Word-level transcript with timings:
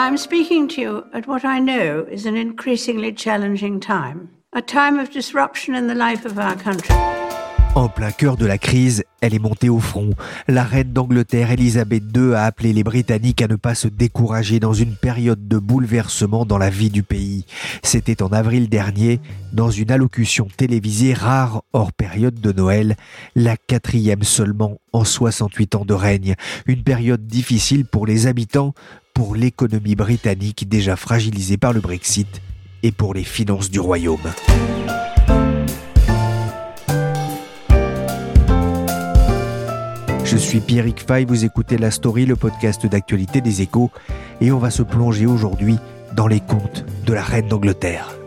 I'm 0.00 0.16
speaking 0.16 0.66
to 0.68 0.80
you 0.80 1.04
at 1.12 1.26
what 1.26 1.44
I 1.44 1.60
know 1.60 2.06
is 2.10 2.24
an 2.24 2.34
increasingly 2.34 3.12
challenging 3.12 3.80
time, 3.80 4.30
a 4.54 4.62
time 4.62 4.98
of 4.98 5.10
disruption 5.10 5.74
in 5.74 5.88
the 5.88 5.94
life 5.94 6.24
of 6.24 6.38
our 6.38 6.56
country. 6.56 6.94
En 7.74 7.88
plein 7.88 8.10
cœur 8.10 8.38
de 8.38 8.46
la 8.46 8.56
crise, 8.56 9.04
elle 9.20 9.34
est 9.34 9.38
montée 9.38 9.68
au 9.68 9.78
front. 9.78 10.10
La 10.48 10.64
reine 10.64 10.92
d'Angleterre, 10.92 11.52
Elisabeth 11.52 12.02
II, 12.16 12.32
a 12.34 12.44
appelé 12.44 12.72
les 12.72 12.82
Britanniques 12.82 13.42
à 13.42 13.46
ne 13.46 13.56
pas 13.56 13.74
se 13.74 13.88
décourager 13.88 14.58
dans 14.58 14.72
une 14.72 14.96
période 14.96 15.46
de 15.46 15.58
bouleversement 15.58 16.46
dans 16.46 16.58
la 16.58 16.70
vie 16.70 16.90
du 16.90 17.02
pays. 17.02 17.44
C'était 17.82 18.22
en 18.22 18.28
avril 18.28 18.70
dernier, 18.70 19.20
dans 19.52 19.70
une 19.70 19.92
allocution 19.92 20.48
télévisée 20.56 21.12
rare 21.12 21.62
hors 21.74 21.92
période 21.92 22.40
de 22.40 22.52
Noël, 22.52 22.96
la 23.36 23.58
quatrième 23.58 24.22
seulement 24.22 24.80
en 24.94 25.04
68 25.04 25.74
ans 25.74 25.84
de 25.84 25.94
règne. 25.94 26.36
Une 26.66 26.82
période 26.82 27.26
difficile 27.26 27.84
pour 27.84 28.06
les 28.06 28.26
habitants, 28.26 28.74
pour 29.20 29.34
l'économie 29.34 29.96
britannique 29.96 30.66
déjà 30.66 30.96
fragilisée 30.96 31.58
par 31.58 31.74
le 31.74 31.80
Brexit 31.82 32.40
et 32.82 32.90
pour 32.90 33.12
les 33.12 33.22
finances 33.22 33.70
du 33.70 33.78
royaume. 33.78 34.16
Je 40.24 40.36
suis 40.38 40.60
Pierrick 40.60 41.04
Fay, 41.06 41.26
vous 41.26 41.44
écoutez 41.44 41.76
La 41.76 41.90
Story, 41.90 42.24
le 42.24 42.34
podcast 42.34 42.86
d'actualité 42.86 43.42
des 43.42 43.60
échos, 43.60 43.90
et 44.40 44.52
on 44.52 44.58
va 44.58 44.70
se 44.70 44.82
plonger 44.82 45.26
aujourd'hui 45.26 45.76
dans 46.16 46.26
les 46.26 46.40
contes 46.40 46.86
de 47.04 47.12
la 47.12 47.22
reine 47.22 47.48
d'Angleterre. 47.48 48.19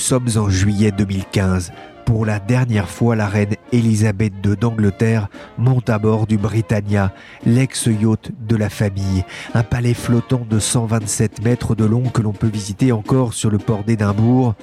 Sommes 0.00 0.28
en 0.36 0.48
juillet 0.48 0.90
2015. 0.90 1.70
Pour 2.04 2.26
la 2.26 2.40
dernière 2.40 2.88
fois, 2.88 3.14
la 3.14 3.28
reine 3.28 3.54
Elisabeth 3.70 4.32
II 4.44 4.56
d'Angleterre 4.56 5.28
monte 5.58 5.88
à 5.90 5.98
bord 5.98 6.26
du 6.26 6.38
Britannia, 6.38 7.12
l'ex-yacht 7.46 8.32
de 8.48 8.56
la 8.56 8.68
famille, 8.68 9.24
un 9.54 9.62
palais 9.62 9.94
flottant 9.94 10.44
de 10.48 10.58
127 10.58 11.44
mètres 11.44 11.76
de 11.76 11.84
long 11.84 12.02
que 12.02 12.22
l'on 12.22 12.32
peut 12.32 12.48
visiter 12.48 12.90
encore 12.90 13.32
sur 13.32 13.50
le 13.50 13.58
port 13.58 13.84
d'Édimbourg. 13.84 14.54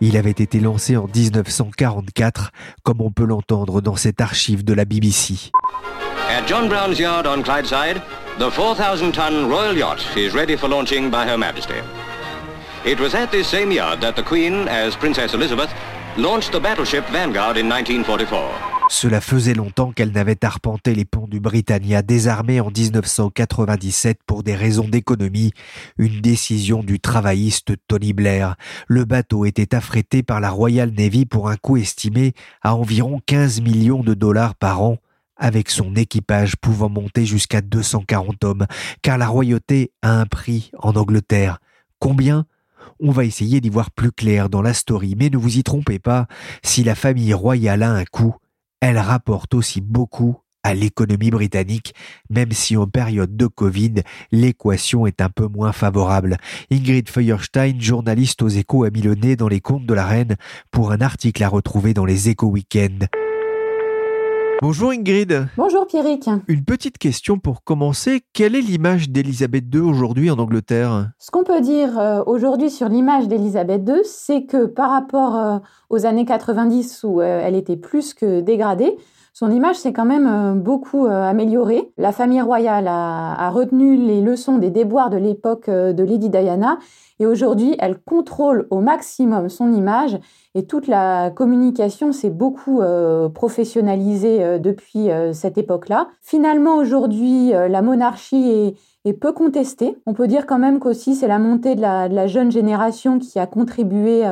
Il 0.00 0.16
avait 0.16 0.30
été 0.30 0.60
lancé 0.60 0.96
en 0.96 1.08
1944, 1.12 2.52
comme 2.84 3.00
on 3.00 3.10
peut 3.10 3.26
l'entendre 3.26 3.80
dans 3.80 3.96
cette 3.96 4.20
archive 4.20 4.62
de 4.64 4.74
la 4.74 4.84
BBC. 4.84 5.50
At 6.30 6.46
John 6.46 6.68
Brown's 6.68 6.98
yard 6.98 7.26
on 7.26 7.42
Clydeside, 7.42 8.00
the 8.38 8.48
4,000-ton 8.48 9.48
Royal 9.48 9.76
Yacht 9.76 10.16
is 10.16 10.34
ready 10.34 10.56
for 10.56 10.68
launching 10.68 11.10
by 11.10 11.26
Her 11.26 11.36
Majesty. 11.36 11.82
It 12.84 12.98
was 12.98 13.14
at 13.14 13.28
this 13.28 13.46
same 13.46 13.70
yard 13.70 14.00
that 14.00 14.14
the 14.14 14.24
Queen, 14.24 14.66
as 14.66 14.96
Princess 14.96 15.34
Elizabeth, 15.34 15.70
launched 16.18 16.50
the 16.50 16.58
battleship 16.58 17.04
Vanguard 17.12 17.56
in 17.56 17.68
1944. 17.68 18.88
Cela 18.88 19.20
faisait 19.20 19.54
longtemps 19.54 19.92
qu'elle 19.92 20.10
n'avait 20.10 20.44
arpenté 20.44 20.92
les 20.92 21.04
ponts 21.04 21.28
du 21.28 21.38
Britannia, 21.38 22.02
désarmé 22.02 22.58
en 22.60 22.72
1997 22.76 24.18
pour 24.26 24.42
des 24.42 24.56
raisons 24.56 24.88
d'économie, 24.88 25.52
une 25.96 26.20
décision 26.20 26.82
du 26.82 26.98
travailliste 26.98 27.74
Tony 27.86 28.12
Blair. 28.12 28.56
Le 28.88 29.04
bateau 29.04 29.44
était 29.44 29.76
affrété 29.76 30.24
par 30.24 30.40
la 30.40 30.50
Royal 30.50 30.90
Navy 30.90 31.24
pour 31.24 31.48
un 31.48 31.56
coût 31.56 31.76
estimé 31.76 32.32
à 32.62 32.74
environ 32.74 33.20
15 33.24 33.60
millions 33.60 34.02
de 34.02 34.14
dollars 34.14 34.56
par 34.56 34.82
an, 34.82 34.96
avec 35.36 35.70
son 35.70 35.94
équipage 35.94 36.56
pouvant 36.56 36.88
monter 36.88 37.26
jusqu'à 37.26 37.60
240 37.60 38.42
hommes, 38.42 38.66
car 39.02 39.18
la 39.18 39.28
royauté 39.28 39.92
a 40.02 40.18
un 40.18 40.26
prix 40.26 40.72
en 40.80 40.96
Angleterre. 40.96 41.60
Combien? 42.00 42.44
On 43.02 43.10
va 43.10 43.24
essayer 43.24 43.60
d'y 43.60 43.68
voir 43.68 43.90
plus 43.90 44.12
clair 44.12 44.48
dans 44.48 44.62
la 44.62 44.72
story, 44.72 45.16
mais 45.18 45.28
ne 45.28 45.36
vous 45.36 45.58
y 45.58 45.62
trompez 45.64 45.98
pas, 45.98 46.26
si 46.62 46.84
la 46.84 46.94
famille 46.94 47.34
royale 47.34 47.82
a 47.82 47.90
un 47.90 48.04
coût, 48.04 48.36
elle 48.80 48.98
rapporte 48.98 49.54
aussi 49.54 49.80
beaucoup 49.80 50.38
à 50.62 50.74
l'économie 50.74 51.30
britannique, 51.30 51.94
même 52.30 52.52
si 52.52 52.76
en 52.76 52.86
période 52.86 53.36
de 53.36 53.46
Covid, 53.48 53.94
l'équation 54.30 55.06
est 55.06 55.20
un 55.20 55.28
peu 55.28 55.48
moins 55.48 55.72
favorable. 55.72 56.36
Ingrid 56.70 57.08
Feuerstein, 57.08 57.80
journaliste 57.80 58.42
aux 58.42 58.48
échos, 58.48 58.84
a 58.84 58.90
mis 58.90 59.02
le 59.02 59.16
dans 59.34 59.48
les 59.48 59.60
comptes 59.60 59.86
de 59.86 59.94
la 59.94 60.06
reine 60.06 60.36
pour 60.70 60.92
un 60.92 61.00
article 61.00 61.42
à 61.42 61.48
retrouver 61.48 61.94
dans 61.94 62.04
les 62.04 62.28
échos 62.28 62.46
week-end. 62.46 63.06
Bonjour 64.62 64.92
Ingrid. 64.92 65.48
Bonjour 65.56 65.88
Pierrick. 65.88 66.30
Une 66.46 66.64
petite 66.64 66.96
question 66.96 67.36
pour 67.36 67.64
commencer. 67.64 68.22
Quelle 68.32 68.54
est 68.54 68.60
l'image 68.60 69.10
d'Elisabeth 69.10 69.64
II 69.74 69.80
aujourd'hui 69.80 70.30
en 70.30 70.38
Angleterre? 70.38 71.10
Ce 71.18 71.32
qu'on 71.32 71.42
peut 71.42 71.60
dire 71.60 71.98
euh, 71.98 72.22
aujourd'hui 72.26 72.70
sur 72.70 72.88
l'image 72.88 73.26
d'Elisabeth 73.26 73.82
II, 73.88 74.04
c'est 74.04 74.44
que 74.44 74.66
par 74.66 74.90
rapport 74.90 75.34
euh, 75.34 75.58
aux 75.90 76.06
années 76.06 76.24
90 76.24 77.02
où 77.02 77.20
euh, 77.20 77.40
elle 77.42 77.56
était 77.56 77.76
plus 77.76 78.14
que 78.14 78.40
dégradée, 78.40 78.96
son 79.32 79.50
image 79.50 79.76
s'est 79.76 79.92
quand 79.92 80.04
même 80.04 80.60
beaucoup 80.60 81.06
améliorée. 81.06 81.90
La 81.96 82.12
famille 82.12 82.42
royale 82.42 82.86
a, 82.88 83.50
retenu 83.50 83.96
les 83.96 84.20
leçons 84.20 84.58
des 84.58 84.70
déboires 84.70 85.10
de 85.10 85.16
l'époque 85.16 85.70
de 85.70 86.02
Lady 86.02 86.28
Diana 86.28 86.78
et 87.18 87.26
aujourd'hui 87.26 87.74
elle 87.78 87.98
contrôle 87.98 88.66
au 88.70 88.80
maximum 88.80 89.48
son 89.48 89.72
image 89.72 90.18
et 90.54 90.66
toute 90.66 90.86
la 90.86 91.30
communication 91.30 92.12
s'est 92.12 92.30
beaucoup 92.30 92.82
euh, 92.82 93.28
professionnalisée 93.30 94.44
euh, 94.44 94.58
depuis 94.58 95.10
euh, 95.10 95.32
cette 95.32 95.56
époque-là. 95.56 96.08
Finalement, 96.20 96.76
aujourd'hui, 96.76 97.52
la 97.52 97.82
monarchie 97.82 98.74
est, 99.04 99.12
peu 99.14 99.32
contestée. 99.32 99.96
On 100.06 100.14
peut 100.14 100.28
dire 100.28 100.46
quand 100.46 100.58
même 100.58 100.78
qu'aussi 100.78 101.14
c'est 101.14 101.26
la 101.26 101.38
montée 101.38 101.74
de 101.74 101.80
la, 101.80 102.26
jeune 102.26 102.52
génération 102.52 103.18
qui 103.18 103.38
a 103.38 103.46
contribué 103.46 104.22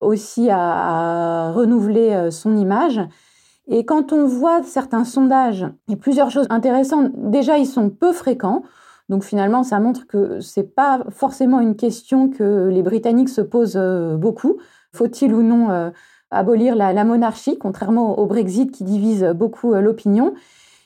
aussi 0.00 0.48
à 0.50 1.52
renouveler 1.52 2.30
son 2.30 2.56
image. 2.56 3.00
Et 3.68 3.84
quand 3.84 4.12
on 4.12 4.26
voit 4.26 4.62
certains 4.62 5.04
sondages, 5.04 5.66
il 5.88 5.92
y 5.92 5.94
a 5.94 5.98
plusieurs 5.98 6.30
choses 6.30 6.46
intéressantes. 6.50 7.10
Déjà, 7.14 7.58
ils 7.58 7.66
sont 7.66 7.90
peu 7.90 8.12
fréquents. 8.12 8.62
Donc 9.08 9.24
finalement, 9.24 9.62
ça 9.62 9.78
montre 9.78 10.06
que 10.06 10.40
c'est 10.40 10.74
pas 10.74 11.04
forcément 11.10 11.60
une 11.60 11.76
question 11.76 12.28
que 12.28 12.68
les 12.72 12.82
Britanniques 12.82 13.28
se 13.28 13.40
posent 13.40 13.80
beaucoup. 14.18 14.58
Faut-il 14.92 15.32
ou 15.34 15.42
non 15.42 15.70
euh, 15.70 15.90
abolir 16.30 16.74
la, 16.74 17.04
monarchie, 17.04 17.58
contrairement 17.58 18.18
au 18.18 18.26
Brexit 18.26 18.72
qui 18.72 18.82
divise 18.84 19.24
beaucoup 19.34 19.74
euh, 19.74 19.80
l'opinion? 19.80 20.34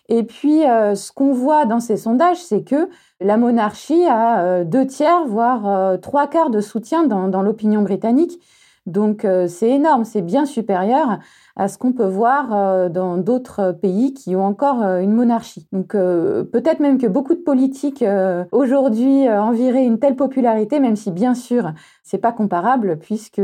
Et 0.08 0.24
puis, 0.24 0.66
euh, 0.66 0.97
ce 0.97 1.12
qu'on 1.12 1.32
voit 1.32 1.66
dans 1.66 1.80
ces 1.80 1.97
sondages, 1.97 2.42
c'est 2.42 2.62
que 2.62 2.88
la 3.20 3.36
monarchie 3.36 4.04
a 4.06 4.64
deux 4.64 4.86
tiers, 4.86 5.24
voire 5.26 6.00
trois 6.00 6.26
quarts 6.26 6.50
de 6.50 6.60
soutien 6.60 7.04
dans 7.04 7.42
l'opinion 7.42 7.82
britannique. 7.82 8.41
Donc 8.86 9.26
c'est 9.47 9.68
énorme, 9.68 10.04
c'est 10.04 10.22
bien 10.22 10.47
supérieur 10.47 11.18
à 11.60 11.69
ce 11.69 11.76
qu'on 11.76 11.93
peut 11.93 12.06
voir 12.06 12.54
euh, 12.54 12.88
dans 12.88 13.19
d'autres 13.19 13.72
pays 13.72 14.15
qui 14.15 14.34
ont 14.34 14.47
encore 14.47 14.82
euh, 14.82 15.00
une 15.00 15.12
monarchie. 15.12 15.69
Donc 15.72 15.94
euh, 15.94 16.43
peut-être 16.43 16.81
même 16.81 16.97
que 16.97 17.06
beaucoup 17.06 17.34
de 17.34 17.41
politiques 17.41 18.03
aujourd'hui 18.50 19.28
enviraient 19.28 19.84
une 19.84 19.98
telle 19.98 20.16
popularité, 20.16 20.81
même 20.81 20.97
si 20.97 21.10
bien 21.10 21.34
sûr 21.34 21.72
c'est 22.02 22.18
pas 22.18 22.32
comparable 22.32 22.98
puisque 22.98 23.41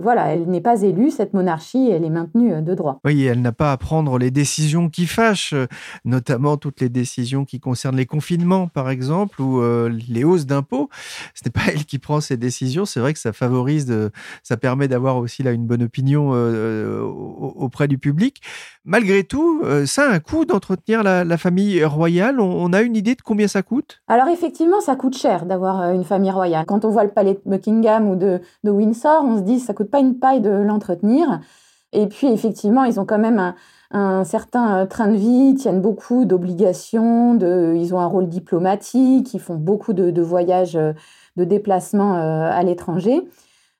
voilà, 0.00 0.32
elle 0.32 0.46
n'est 0.46 0.60
pas 0.60 0.82
élue 0.82 1.10
cette 1.10 1.34
monarchie, 1.34 1.90
elle 1.90 2.04
est 2.04 2.10
maintenue 2.10 2.62
de 2.62 2.74
droit. 2.74 3.00
Oui, 3.04 3.24
elle 3.24 3.40
n'a 3.40 3.52
pas 3.52 3.72
à 3.72 3.76
prendre 3.76 4.18
les 4.18 4.30
décisions 4.30 4.88
qui 4.88 5.06
fâchent, 5.06 5.54
notamment 6.04 6.56
toutes 6.56 6.80
les 6.80 6.88
décisions 6.88 7.44
qui 7.44 7.60
concernent 7.60 7.96
les 7.96 8.06
confinements 8.06 8.68
par 8.68 8.90
exemple 8.90 9.40
ou 9.40 9.60
les 9.88 10.24
hausses 10.24 10.46
d'impôts. 10.46 10.88
Ce 11.34 11.42
n'est 11.44 11.50
pas 11.50 11.72
elle 11.72 11.84
qui 11.84 11.98
prend 11.98 12.20
ces 12.20 12.36
décisions. 12.36 12.84
C'est 12.84 13.00
vrai 13.00 13.12
que 13.12 13.18
ça 13.18 13.32
favorise, 13.32 13.92
ça 14.42 14.56
permet 14.56 14.88
d'avoir 14.88 15.16
aussi 15.18 15.42
là 15.42 15.52
une 15.52 15.66
bonne 15.66 15.82
opinion 15.82 16.30
auprès 17.56 17.88
du 17.88 17.98
public. 17.98 18.40
Malgré 18.84 19.22
tout, 19.24 19.60
euh, 19.64 19.86
ça 19.86 20.08
a 20.08 20.12
un 20.14 20.18
coût 20.18 20.44
d'entretenir 20.44 21.02
la, 21.02 21.36
famille 21.36 21.84
royale. 21.84 22.40
On, 22.40 22.72
a 22.72 22.80
une 22.80 22.96
idée 22.96 23.14
de 23.14 23.22
combien 23.22 23.46
ça 23.46 23.62
coûte? 23.62 24.00
Alors 24.08 24.28
effectivement, 24.28 24.80
ça 24.80 24.96
coûte 24.96 25.16
cher 25.16 25.44
d'avoir 25.46 25.82
euh, 25.82 25.92
une 25.92 26.04
famille 26.04 26.30
royale. 26.30 26.64
Quand 26.66 26.84
on 26.84 26.90
voit 26.90 27.04
le 27.04 27.10
palais 27.10 27.34
de 27.34 27.40
Buckingham 27.44 27.97
ou 28.06 28.16
de, 28.16 28.40
Windsor, 28.64 29.22
on 29.24 29.38
se 29.38 29.42
dit 29.42 29.60
ça 29.60 29.74
coûte 29.74 29.90
pas 29.90 30.00
une 30.00 30.18
paille 30.18 30.40
de 30.40 30.50
l'entretenir. 30.50 31.40
Et 31.92 32.06
puis 32.06 32.26
effectivement, 32.26 32.84
ils 32.84 33.00
ont 33.00 33.06
quand 33.06 33.18
même 33.18 33.54
un, 33.90 34.24
certain 34.24 34.80
euh, 34.80 34.86
train 34.86 35.08
de 35.08 35.16
vie, 35.16 35.54
tiennent 35.54 35.80
beaucoup 35.80 36.26
d'obligations, 36.26 37.34
de, 37.34 37.74
ils 37.76 37.94
ont 37.94 38.00
un 38.00 38.06
rôle 38.06 38.28
diplomatique, 38.28 39.32
ils 39.32 39.40
font 39.40 39.56
beaucoup 39.56 39.94
de, 39.94 40.10
de 40.10 40.22
voyages 40.22 40.74
de 40.74 41.44
déplacement 41.44 42.14
à 42.14 42.62
l'étranger. 42.62 43.26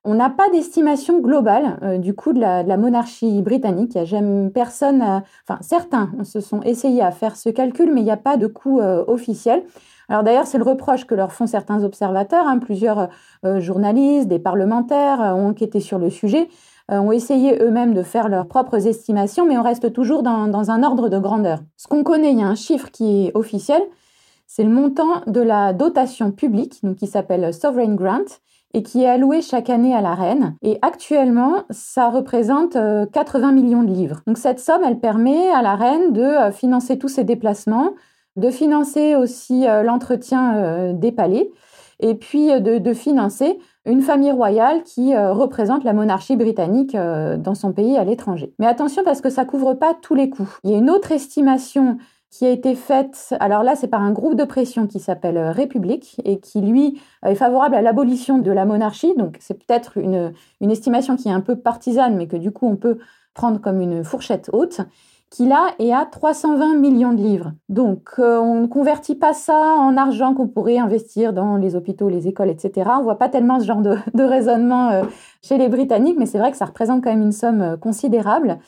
On 0.04 0.14
n'a 0.14 0.30
pas 0.30 0.48
d'estimation 0.50 1.18
globale 1.18 2.00
du 2.00 2.14
coût 2.14 2.32
de 2.32 2.40
la, 2.40 2.76
monarchie 2.76 3.42
britannique. 3.42 3.96
A 3.96 4.04
jamais 4.04 4.48
personne, 4.48 5.02
enfin 5.42 5.58
certains 5.60 6.10
se 6.24 6.40
sont 6.40 6.62
essayés 6.62 7.02
à 7.02 7.10
faire 7.10 7.36
ce 7.36 7.50
calcul, 7.50 7.92
mais 7.92 8.00
il 8.00 8.04
n'y 8.04 8.10
a 8.10 8.16
pas 8.16 8.36
de 8.36 8.46
coût 8.46 8.80
officiel. 8.80 9.64
Alors 10.08 10.22
d'ailleurs, 10.22 10.46
c'est 10.46 10.56
le 10.56 10.64
reproche 10.64 11.04
que 11.04 11.14
leur 11.14 11.32
font 11.32 11.46
certains 11.46 11.84
observateurs. 11.84 12.46
Hein. 12.46 12.58
Plusieurs 12.58 13.08
journalistes, 13.58 14.28
des 14.28 14.38
parlementaires 14.38 15.20
ont 15.36 15.48
enquêté 15.48 15.80
sur 15.80 15.98
le 15.98 16.08
sujet. 16.08 16.48
Euh, 16.90 17.00
ont 17.00 17.12
essayé 17.12 17.62
eux-mêmes 17.62 17.92
de 17.92 18.02
faire 18.02 18.30
leurs 18.30 18.46
propres 18.46 18.86
estimations, 18.86 19.44
mais 19.44 19.58
on 19.58 19.62
reste 19.62 19.92
toujours 19.92 20.22
dans, 20.22 20.70
un 20.70 20.82
ordre 20.82 21.10
de 21.10 21.18
grandeur. 21.18 21.58
Ce 21.76 21.86
qu'on 21.86 22.02
connaît, 22.02 22.32
il 22.32 22.38
y 22.38 22.42
a 22.42 22.46
un 22.46 22.54
chiffre 22.54 22.90
qui 22.90 23.26
est 23.26 23.36
officiel, 23.36 23.82
c'est 24.46 24.64
le 24.64 24.70
montant 24.70 25.20
de 25.26 25.42
la 25.42 25.74
dotation 25.74 26.32
publique, 26.32 26.82
donc 26.82 26.96
qui 26.96 27.06
s'appelle 27.06 27.52
Sovereign 27.52 27.94
Grant, 27.94 28.24
et 28.74 28.82
qui 28.82 29.02
est 29.02 29.08
alloué 29.08 29.40
chaque 29.40 29.70
année 29.70 29.94
à 29.94 30.00
la 30.00 30.14
reine. 30.14 30.56
Et 30.62 30.78
actuellement, 30.82 31.64
ça 31.70 32.10
représente 32.10 32.76
80 33.12 33.48
euh, 33.48 33.52
millions 33.52 33.82
de 33.82 33.92
livres. 33.92 34.20
Donc 34.26 34.38
cette 34.38 34.60
somme, 34.60 34.82
elle 34.84 35.00
permet 35.00 35.50
à 35.50 35.62
la 35.62 35.74
reine 35.74 36.12
de 36.12 36.22
euh, 36.22 36.52
financer 36.52 36.98
tous 36.98 37.08
ses 37.08 37.24
déplacements, 37.24 37.94
de 38.36 38.50
financer 38.50 39.16
aussi 39.16 39.64
l'entretien 39.82 40.92
des 40.92 41.10
palais, 41.10 41.50
et 42.00 42.14
puis 42.14 42.48
de, 42.60 42.92
financer 42.92 43.58
une 43.84 44.02
famille 44.02 44.30
royale 44.30 44.82
qui 44.84 45.14
euh, 45.14 45.32
représente 45.32 45.84
la 45.84 45.92
monarchie 45.92 46.36
britannique 46.36 46.94
euh, 46.94 47.36
dans 47.36 47.54
son 47.54 47.72
pays 47.72 47.96
à 47.96 48.04
l'étranger. 48.04 48.52
Mais 48.58 48.66
attention 48.66 49.02
parce 49.04 49.20
que 49.20 49.30
ça 49.30 49.44
couvre 49.44 49.74
pas 49.74 49.94
tous 49.94 50.14
les 50.14 50.30
coûts. 50.30 50.58
Il 50.62 50.70
y 50.70 50.74
a 50.74 50.78
une 50.78 50.90
autre 50.90 51.10
estimation 51.10 51.96
qui 52.30 52.44
a 52.46 52.50
été 52.50 52.74
faite, 52.74 53.34
alors 53.40 53.62
là 53.62 53.74
c'est 53.74 53.88
par 53.88 54.02
un 54.02 54.12
groupe 54.12 54.34
de 54.34 54.44
pression 54.44 54.86
qui 54.86 55.00
s'appelle 55.00 55.38
euh, 55.38 55.50
République 55.50 56.20
et 56.24 56.40
qui 56.40 56.60
lui 56.60 57.00
est 57.24 57.34
favorable 57.34 57.74
à 57.74 57.82
l'abolition 57.82 58.38
de 58.38 58.50
la 58.50 58.64
monarchie, 58.64 59.14
donc 59.16 59.36
c'est 59.40 59.54
peut-être 59.54 59.96
une, 59.96 60.32
estimation 60.60 61.16
qui 61.16 61.28
est 61.28 61.32
un 61.32 61.40
peu 61.40 61.56
partisane 61.56 62.16
mais 62.16 62.26
que 62.26 62.36
du 62.36 62.50
coup 62.50 62.66
on 62.66 62.76
peut 62.76 62.98
prendre 63.34 63.60
comme 63.60 63.80
une 63.80 64.04
fourchette 64.04 64.50
haute 64.52 64.82
qui 65.30 65.46
là 65.46 65.74
est 65.78 65.92
à 65.92 66.06
320 66.06 66.76
millions 66.76 67.12
de 67.12 67.22
livres. 67.22 67.52
Donc 67.68 68.14
euh, 68.18 68.38
on 68.38 68.62
ne 68.62 68.66
convertit 68.66 69.14
pas 69.14 69.34
ça 69.34 69.74
en 69.78 69.96
argent 69.96 70.34
qu'on 70.34 70.48
pourrait 70.48 70.78
investir 70.78 71.32
dans 71.32 71.56
les 71.56 71.76
hôpitaux, 71.76 72.08
les 72.08 72.28
écoles, 72.28 72.48
etc. 72.48 72.90
On 72.98 73.02
voit 73.02 73.18
pas 73.18 73.28
tellement 73.28 73.60
ce 73.60 73.66
genre 73.66 73.82
de, 73.82 74.22
raisonnement 74.22 74.90
euh, 74.90 75.02
chez 75.42 75.58
les 75.58 75.68
Britanniques, 75.68 76.16
mais 76.18 76.26
c'est 76.26 76.38
vrai 76.38 76.50
que 76.50 76.56
ça 76.56 76.64
représente 76.64 77.04
quand 77.04 77.10
même 77.10 77.22
une 77.22 77.32
somme 77.32 77.60
euh, 77.60 77.76
considérable. 77.76 78.58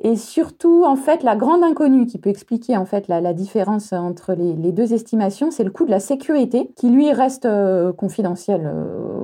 Et 0.00 0.16
surtout, 0.16 0.84
en 0.84 0.96
fait, 0.96 1.22
la 1.22 1.36
grande 1.36 1.64
inconnue 1.64 2.06
qui 2.06 2.18
peut 2.18 2.28
expliquer 2.28 2.76
en 2.76 2.84
fait 2.84 3.08
la, 3.08 3.32
différence 3.32 3.92
entre 3.92 4.34
les, 4.34 4.72
deux 4.72 4.92
estimations, 4.92 5.50
c'est 5.50 5.64
le 5.64 5.70
coût 5.70 5.86
de 5.86 5.90
la 5.90 6.00
sécurité, 6.00 6.70
qui 6.76 6.90
lui 6.90 7.10
reste 7.12 7.48
confidentiel, 7.96 8.70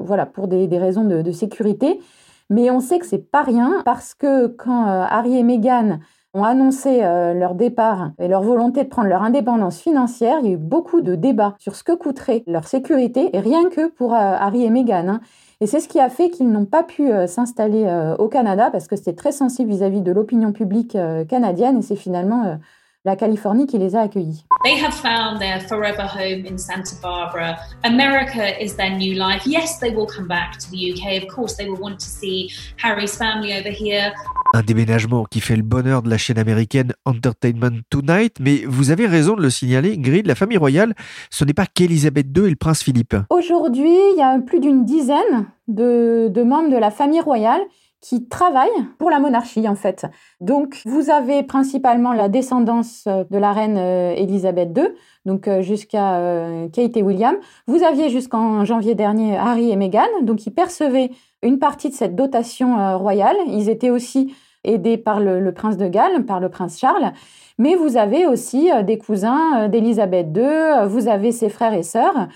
voilà, 0.04 0.24
pour 0.24 0.48
des, 0.48 0.66
raisons 0.78 1.04
de, 1.04 1.30
sécurité. 1.30 2.00
Mais 2.48 2.70
on 2.70 2.80
sait 2.80 2.98
que 2.98 3.06
c'est 3.06 3.30
pas 3.30 3.42
rien 3.42 3.82
parce 3.84 4.14
que 4.14 4.46
quand 4.46 4.84
Harry 4.86 5.36
et 5.36 5.42
Meghan 5.42 5.98
ont 6.34 6.44
annoncé 6.44 7.00
euh, 7.02 7.34
leur 7.34 7.54
départ 7.54 8.12
et 8.18 8.26
leur 8.26 8.42
volonté 8.42 8.84
de 8.84 8.88
prendre 8.88 9.08
leur 9.08 9.22
indépendance 9.22 9.80
financière, 9.80 10.38
il 10.40 10.46
y 10.46 10.50
a 10.50 10.52
eu 10.54 10.58
beaucoup 10.58 11.02
de 11.02 11.14
débats 11.14 11.54
sur 11.58 11.74
ce 11.74 11.84
que 11.84 11.92
coûterait 11.92 12.42
leur 12.46 12.66
sécurité, 12.66 13.30
et 13.36 13.40
rien 13.40 13.68
que 13.68 13.88
pour 13.88 14.14
euh, 14.14 14.16
Harry 14.16 14.64
et 14.64 14.70
Meghan. 14.70 15.08
Hein. 15.08 15.20
Et 15.62 15.68
c'est 15.68 15.78
ce 15.78 15.86
qui 15.86 16.00
a 16.00 16.10
fait 16.10 16.28
qu'ils 16.28 16.50
n'ont 16.50 16.64
pas 16.64 16.82
pu 16.82 17.12
euh, 17.12 17.28
s'installer 17.28 17.86
au 18.18 18.26
Canada 18.26 18.68
parce 18.72 18.88
que 18.88 18.96
c'était 18.96 19.12
très 19.12 19.30
sensible 19.30 19.70
vis-à-vis 19.70 20.00
-vis 20.00 20.02
de 20.02 20.10
l'opinion 20.10 20.52
publique 20.52 20.98
canadienne. 21.28 21.78
Et 21.78 21.82
c'est 21.82 21.94
finalement 21.94 22.58
la 23.04 23.16
Californie 23.16 23.66
qui 23.66 23.78
les 23.78 23.96
a 23.96 24.02
accueillis. 24.02 24.44
They 24.64 24.78
have 24.80 24.94
found 24.94 25.40
their 25.40 25.60
forever 25.60 26.06
home 26.06 26.46
in 26.46 26.56
Santa 26.56 26.94
Barbara. 27.02 27.56
America 27.82 28.60
is 28.60 28.76
their 28.76 28.96
new 28.96 29.14
life. 29.14 29.44
Yes, 29.44 29.80
they 29.80 29.90
will 29.90 30.06
come 30.06 30.28
back 30.28 30.58
to 30.58 30.70
the 30.70 30.92
UK. 30.92 31.22
Of 31.22 31.34
course, 31.34 31.56
they 31.56 31.68
will 31.68 31.80
want 31.80 31.96
to 31.96 32.06
see 32.06 32.50
Harry's 32.80 33.16
family 33.16 33.52
over 33.54 33.72
here. 33.72 34.12
Un 34.54 34.62
déménagement 34.62 35.24
qui 35.24 35.40
fait 35.40 35.56
le 35.56 35.62
bonheur 35.62 36.02
de 36.02 36.10
la 36.10 36.18
chaîne 36.18 36.38
américaine 36.38 36.92
Entertainment 37.04 37.80
Tonight, 37.90 38.36
mais 38.38 38.62
vous 38.66 38.90
avez 38.90 39.06
raison 39.06 39.34
de 39.34 39.42
le 39.42 39.50
signaler, 39.50 39.94
Ingrid, 39.98 40.26
la 40.26 40.34
famille 40.34 40.58
royale, 40.58 40.94
ce 41.30 41.44
n'est 41.44 41.54
pas 41.54 41.66
qu'Elisabeth 41.66 42.26
II 42.36 42.46
et 42.46 42.50
le 42.50 42.56
prince 42.56 42.82
Philippe. 42.82 43.16
Aujourd'hui, 43.30 43.96
il 44.12 44.18
y 44.18 44.22
a 44.22 44.38
plus 44.38 44.60
d'une 44.60 44.84
dizaine 44.84 45.46
de, 45.68 46.28
de 46.28 46.42
membres 46.42 46.70
de 46.70 46.76
la 46.76 46.90
famille 46.90 47.20
royale 47.20 47.62
qui 48.02 48.26
travaillent 48.26 48.68
pour 48.98 49.08
la 49.10 49.20
monarchie 49.20 49.66
en 49.68 49.76
fait. 49.76 50.06
Donc 50.40 50.82
vous 50.84 51.08
avez 51.08 51.44
principalement 51.44 52.12
la 52.12 52.28
descendance 52.28 53.04
euh, 53.06 53.24
de 53.30 53.38
la 53.38 53.52
reine 53.52 53.78
Elisabeth 53.78 54.76
II, 54.76 54.88
donc 55.24 55.46
euh, 55.48 55.62
jusqu'à 55.62 56.16
euh, 56.16 56.68
Kate 56.68 56.96
et 56.96 57.02
William. 57.02 57.36
Vous 57.68 57.82
aviez 57.84 58.10
jusqu'en 58.10 58.64
janvier 58.64 58.94
dernier 58.94 59.36
Harry 59.36 59.70
et 59.70 59.76
Meghan, 59.76 60.22
donc 60.22 60.44
ils 60.46 60.50
percevaient 60.50 61.10
une 61.42 61.58
partie 61.58 61.88
de 61.88 61.94
cette 61.94 62.16
dotation 62.16 62.98
royale. 62.98 63.36
Ils 63.46 63.68
étaient 63.68 63.90
aussi 63.90 64.34
aidés 64.64 64.96
par 64.96 65.18
le, 65.18 65.52
prince 65.52 65.76
de 65.76 65.88
Galles, 65.88 66.24
par 66.24 66.38
le 66.38 66.48
prince 66.48 66.78
Charles. 66.78 67.12
Mais 67.58 67.74
vous 67.74 67.96
avez 67.96 68.26
aussi 68.28 68.70
des 68.84 68.96
cousins 68.96 69.68
d'Elisabeth 69.68 70.28
II, 70.36 70.86
vous 70.86 71.08
avez 71.08 71.32
ses 71.32 71.48
frères 71.48 71.74
et 71.74 71.82
sœurs. 71.82 72.28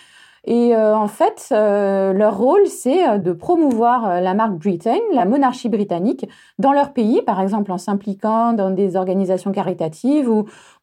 Et 0.46 0.76
euh, 0.76 0.96
en 0.96 1.08
fait, 1.08 1.48
euh, 1.50 2.12
leur 2.12 2.38
rôle, 2.38 2.66
c'est 2.66 3.08
euh, 3.08 3.18
de 3.18 3.32
promouvoir 3.32 4.20
la 4.20 4.32
marque 4.32 4.54
Britain, 4.54 4.98
la 5.12 5.24
monarchie 5.24 5.68
britannique, 5.68 6.28
dans 6.60 6.72
leur 6.72 6.92
pays, 6.92 7.20
par 7.22 7.40
exemple 7.40 7.72
en 7.72 7.78
s'impliquant 7.78 8.52
dans 8.52 8.70
des 8.70 8.94
organisations 8.94 9.50
caritatives 9.50 10.30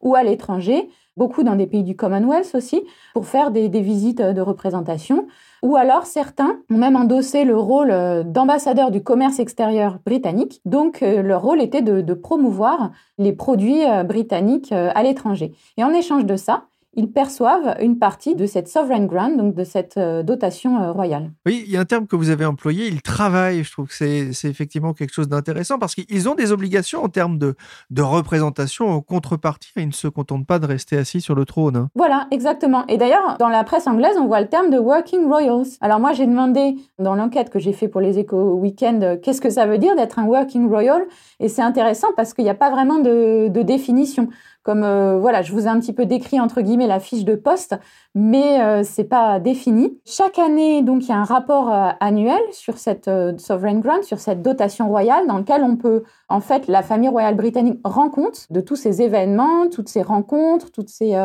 ou, 0.02 0.14
à 0.14 0.22
l'étranger, 0.22 0.90
beaucoup 1.16 1.44
dans 1.44 1.56
des 1.56 1.66
pays 1.66 1.82
du 1.82 1.96
Commonwealth 1.96 2.54
aussi, 2.54 2.82
pour 3.14 3.26
faire 3.26 3.50
des, 3.50 3.68
visites 3.68 4.20
de 4.20 4.40
représentation. 4.42 5.26
Ou 5.62 5.76
alors 5.76 6.04
certains 6.04 6.58
ont 6.70 6.76
même 6.76 6.96
endossé 6.96 7.44
le 7.44 7.56
rôle 7.56 7.90
d'ambassadeur 8.26 8.90
du 8.90 9.02
commerce 9.02 9.38
extérieur 9.38 9.98
britannique. 10.04 10.60
Donc 10.66 11.00
leur 11.00 11.40
rôle 11.40 11.62
était 11.62 11.80
de 11.80 12.14
promouvoir 12.14 12.90
les 13.16 13.32
produits 13.32 13.80
britanniques 14.04 14.72
à 14.72 15.02
l'étranger. 15.02 15.54
Et 15.78 15.84
en 15.84 15.90
échange 15.94 16.26
de 16.26 16.36
ça, 16.36 16.64
ils 16.96 17.10
perçoivent 17.10 17.76
une 17.80 17.98
partie 17.98 18.34
de 18.34 18.46
cette 18.46 18.68
sovereign 18.68 19.06
grant, 19.06 19.30
donc 19.30 19.54
de 19.54 19.64
cette 19.64 19.96
euh, 19.96 20.22
dotation 20.22 20.80
euh, 20.80 20.92
royale. 20.92 21.30
Oui, 21.46 21.64
il 21.66 21.72
y 21.72 21.76
a 21.76 21.80
un 21.80 21.84
terme 21.84 22.06
que 22.06 22.16
vous 22.16 22.30
avez 22.30 22.44
employé, 22.44 22.86
ils 22.86 23.02
travaillent. 23.02 23.64
Je 23.64 23.72
trouve 23.72 23.88
que 23.88 23.94
c'est 23.94 24.48
effectivement 24.48 24.92
quelque 24.92 25.12
chose 25.12 25.28
d'intéressant 25.28 25.78
parce 25.78 25.94
qu'ils 25.94 26.28
ont 26.28 26.34
des 26.34 26.52
obligations 26.52 27.02
en 27.02 27.08
termes 27.08 27.38
de, 27.38 27.54
de 27.90 28.02
représentation 28.02 28.88
en 28.88 29.00
contrepartie. 29.00 29.70
Ils 29.76 29.88
ne 29.88 29.92
se 29.92 30.08
contentent 30.08 30.46
pas 30.46 30.58
de 30.58 30.66
rester 30.66 30.96
assis 30.96 31.20
sur 31.20 31.34
le 31.34 31.44
trône. 31.44 31.76
Hein. 31.76 31.88
Voilà, 31.94 32.26
exactement. 32.30 32.86
Et 32.88 32.96
d'ailleurs, 32.96 33.36
dans 33.38 33.48
la 33.48 33.64
presse 33.64 33.86
anglaise, 33.86 34.16
on 34.18 34.26
voit 34.26 34.40
le 34.40 34.48
terme 34.48 34.70
de 34.70 34.78
working 34.78 35.26
royals. 35.26 35.66
Alors 35.80 36.00
moi, 36.00 36.12
j'ai 36.12 36.26
demandé 36.26 36.76
dans 36.98 37.14
l'enquête 37.14 37.50
que 37.50 37.58
j'ai 37.58 37.72
fait 37.72 37.88
pour 37.88 38.00
les 38.00 38.18
éco 38.18 38.54
week-end, 38.54 39.00
euh, 39.02 39.16
qu'est-ce 39.20 39.40
que 39.40 39.50
ça 39.50 39.66
veut 39.66 39.78
dire 39.78 39.96
d'être 39.96 40.18
un 40.18 40.26
working 40.26 40.68
royal? 40.68 41.02
Et 41.40 41.48
c'est 41.48 41.62
intéressant 41.62 42.08
parce 42.16 42.34
qu'il 42.34 42.44
n'y 42.44 42.50
a 42.50 42.54
pas 42.54 42.70
vraiment 42.70 42.98
de, 42.98 43.48
de 43.48 43.62
définition 43.62 44.28
comme 44.64 44.82
euh, 44.82 45.18
voilà, 45.18 45.42
je 45.42 45.52
vous 45.52 45.66
ai 45.66 45.68
un 45.68 45.78
petit 45.78 45.92
peu 45.92 46.06
décrit 46.06 46.40
entre 46.40 46.62
guillemets 46.62 46.83
la 46.86 47.00
fiche 47.00 47.24
de 47.24 47.34
poste, 47.34 47.76
mais 48.14 48.60
euh, 48.60 48.82
c'est 48.84 49.04
pas 49.04 49.40
défini. 49.40 49.98
Chaque 50.04 50.38
année, 50.38 50.82
donc, 50.82 51.04
il 51.04 51.08
y 51.08 51.12
a 51.12 51.16
un 51.16 51.24
rapport 51.24 51.72
euh, 51.72 51.90
annuel 52.00 52.40
sur 52.52 52.78
cette 52.78 53.10
sovereign 53.38 53.80
grant, 53.80 54.02
sur 54.02 54.18
cette 54.18 54.42
dotation 54.42 54.88
royale, 54.88 55.26
dans 55.26 55.38
lequel 55.38 55.62
on 55.62 55.76
peut, 55.76 56.04
en 56.28 56.40
fait, 56.40 56.66
la 56.68 56.82
famille 56.82 57.08
royale 57.08 57.36
britannique 57.36 57.80
rend 57.84 58.10
compte 58.10 58.46
de 58.50 58.60
tous 58.60 58.76
ces 58.76 59.02
événements, 59.02 59.68
toutes 59.68 59.88
ces 59.88 60.02
rencontres, 60.02 60.70
toutes 60.70 60.90
ces 60.90 61.16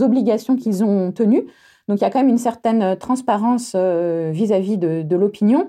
obligations 0.00 0.56
qu'ils 0.56 0.84
ont 0.84 1.12
tenues. 1.12 1.46
Donc, 1.88 1.98
il 1.98 2.02
y 2.02 2.04
a 2.04 2.10
quand 2.10 2.20
même 2.20 2.28
une 2.28 2.38
certaine 2.38 2.96
transparence 2.96 3.74
vis-à-vis 3.74 4.78
de 4.78 5.16
l'opinion 5.16 5.68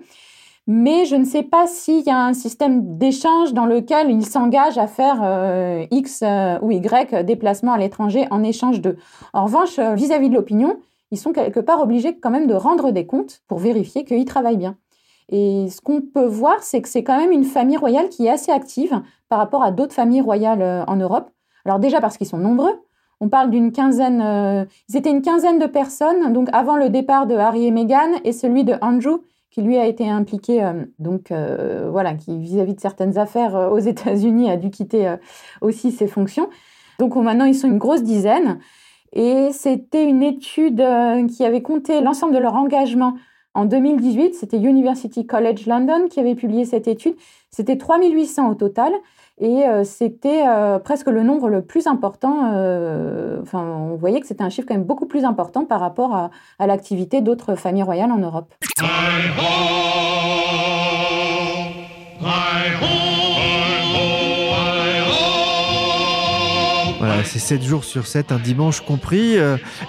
mais 0.66 1.06
je 1.06 1.16
ne 1.16 1.26
sais 1.26 1.44
pas 1.44 1.68
s'il 1.68 2.02
y 2.02 2.10
a 2.10 2.18
un 2.18 2.34
système 2.34 2.98
d'échange 2.98 3.54
dans 3.54 3.66
lequel 3.66 4.10
ils 4.10 4.26
s'engagent 4.26 4.78
à 4.78 4.88
faire 4.88 5.20
euh, 5.22 5.86
X 5.92 6.22
euh, 6.24 6.58
ou 6.62 6.72
Y 6.72 7.26
déplacements 7.26 7.74
à 7.74 7.78
l'étranger 7.78 8.28
en 8.32 8.44
échange 8.44 8.80
de. 8.80 8.96
En 9.34 9.46
revanche, 9.46 9.78
euh, 9.80 9.94
vis-à-vis 9.94 10.30
de 10.30 10.36
l'opinion, 10.36 10.78
ils 11.12 11.18
sont 11.18 11.34
quelque 11.34 11.60
part 11.60 11.82
obligés 11.82 12.18
quand 12.18 12.30
même 12.30 12.48
de 12.48 12.54
rendre 12.54 12.92
des 12.92 13.06
comptes 13.06 13.42
pour 13.48 13.60
vérifier 13.60 14.06
qu'ils 14.06 14.26
travaillent 14.26 14.58
bien. 14.58 14.78
Et 15.30 15.68
ce 15.70 15.82
qu'on 15.82 16.02
peut 16.02 16.26
voir, 16.26 16.62
c'est 16.64 16.82
que 16.82 16.88
c'est 16.88 17.04
quand 17.04 17.18
même 17.18 17.32
une 17.32 17.44
famille 17.44 17.78
royale 17.78 18.08
qui 18.10 18.26
est 18.26 18.30
assez 18.30 18.52
active 18.52 19.02
par 19.28 19.40
rapport 19.40 19.64
à 19.64 19.72
d'autres 19.72 19.94
familles 19.94 20.22
royales 20.22 20.86
en 20.88 20.96
Europe. 20.96 21.30
Alors 21.66 21.80
déjà 21.80 22.02
parce 22.02 22.18
qu'ils 22.18 22.28
sont 22.28 22.38
nombreux. 22.38 22.74
On 23.22 23.30
parle 23.30 23.50
d'une 23.50 23.72
quinzaine, 23.72 24.68
ils 24.90 24.98
étaient 24.98 25.10
une 25.10 25.22
quinzaine 25.22 25.60
de 25.60 25.66
personnes, 25.66 26.34
donc 26.34 26.50
avant 26.52 26.76
le 26.76 26.90
départ 26.90 27.26
de 27.26 27.36
Harry 27.36 27.68
et 27.68 27.72
Meghan 27.72 28.20
et 28.26 28.34
celui 28.34 28.66
de 28.66 28.74
Andrew, 28.82 29.22
qui 29.54 29.62
lui 29.62 29.78
a 29.78 29.86
été 29.86 30.10
impliqué, 30.10 30.64
euh, 30.64 30.86
donc 30.98 31.32
euh, 31.32 31.88
voilà, 31.92 32.16
qui 32.16 32.40
vis-à-vis 32.40 32.74
de 32.74 32.80
certaines 32.80 33.20
affaires 33.20 33.56
euh, 33.56 33.70
aux 33.70 33.78
États-Unis 33.94 34.50
a 34.50 34.58
dû 34.58 34.72
quitter 34.72 35.16
aussi 35.62 35.92
ses 35.92 36.08
fonctions. 36.08 36.50
Donc 37.00 37.16
maintenant 37.16 37.46
ils 37.46 37.56
sont 37.56 37.68
une 37.68 37.78
grosse 37.78 38.04
dizaine. 38.04 38.60
Et 39.16 39.50
c'était 39.52 40.06
une 40.10 40.24
étude 40.24 40.84
qui 41.30 41.46
avait 41.46 41.62
compté 41.62 42.02
l'ensemble 42.02 42.34
de 42.34 42.40
leur 42.40 42.56
engagement 42.56 43.14
En 43.54 43.66
2018, 43.66 44.34
c'était 44.34 44.58
University 44.58 45.28
College 45.28 45.68
London 45.68 46.08
qui 46.10 46.20
avait 46.20 46.34
publié 46.34 46.66
cette 46.66 46.88
étude. 46.88 47.16
C'était 47.52 47.78
3800 47.78 48.50
au 48.50 48.56
total 48.56 48.92
et 49.40 49.66
euh, 49.68 49.84
c'était 49.84 50.46
euh, 50.48 50.78
presque 50.78 51.08
le 51.08 51.24
nombre 51.24 51.50
le 51.50 51.64
plus 51.64 51.88
important. 51.88 52.52
Euh, 52.54 53.40
enfin, 53.42 53.62
on 53.62 53.96
voyait 53.96 54.20
que 54.20 54.28
c'était 54.28 54.44
un 54.44 54.50
chiffre 54.50 54.68
quand 54.68 54.76
même 54.76 54.84
beaucoup 54.84 55.08
plus 55.08 55.26
important 55.26 55.66
par 55.66 55.80
rapport 55.80 56.16
à, 56.16 56.30
à 56.60 56.68
l'activité 56.68 57.22
d'autres 57.22 57.56
familles 57.56 57.84
royales 57.84 58.12
en 58.12 58.20
Europe. 58.20 58.54
Voilà, 67.00 67.24
c'est 67.26 67.40
7 67.40 67.64
jours 67.64 67.84
sur 67.84 68.06
7, 68.06 68.32
un 68.32 68.38
dimanche 68.38 68.82
compris. 68.82 69.36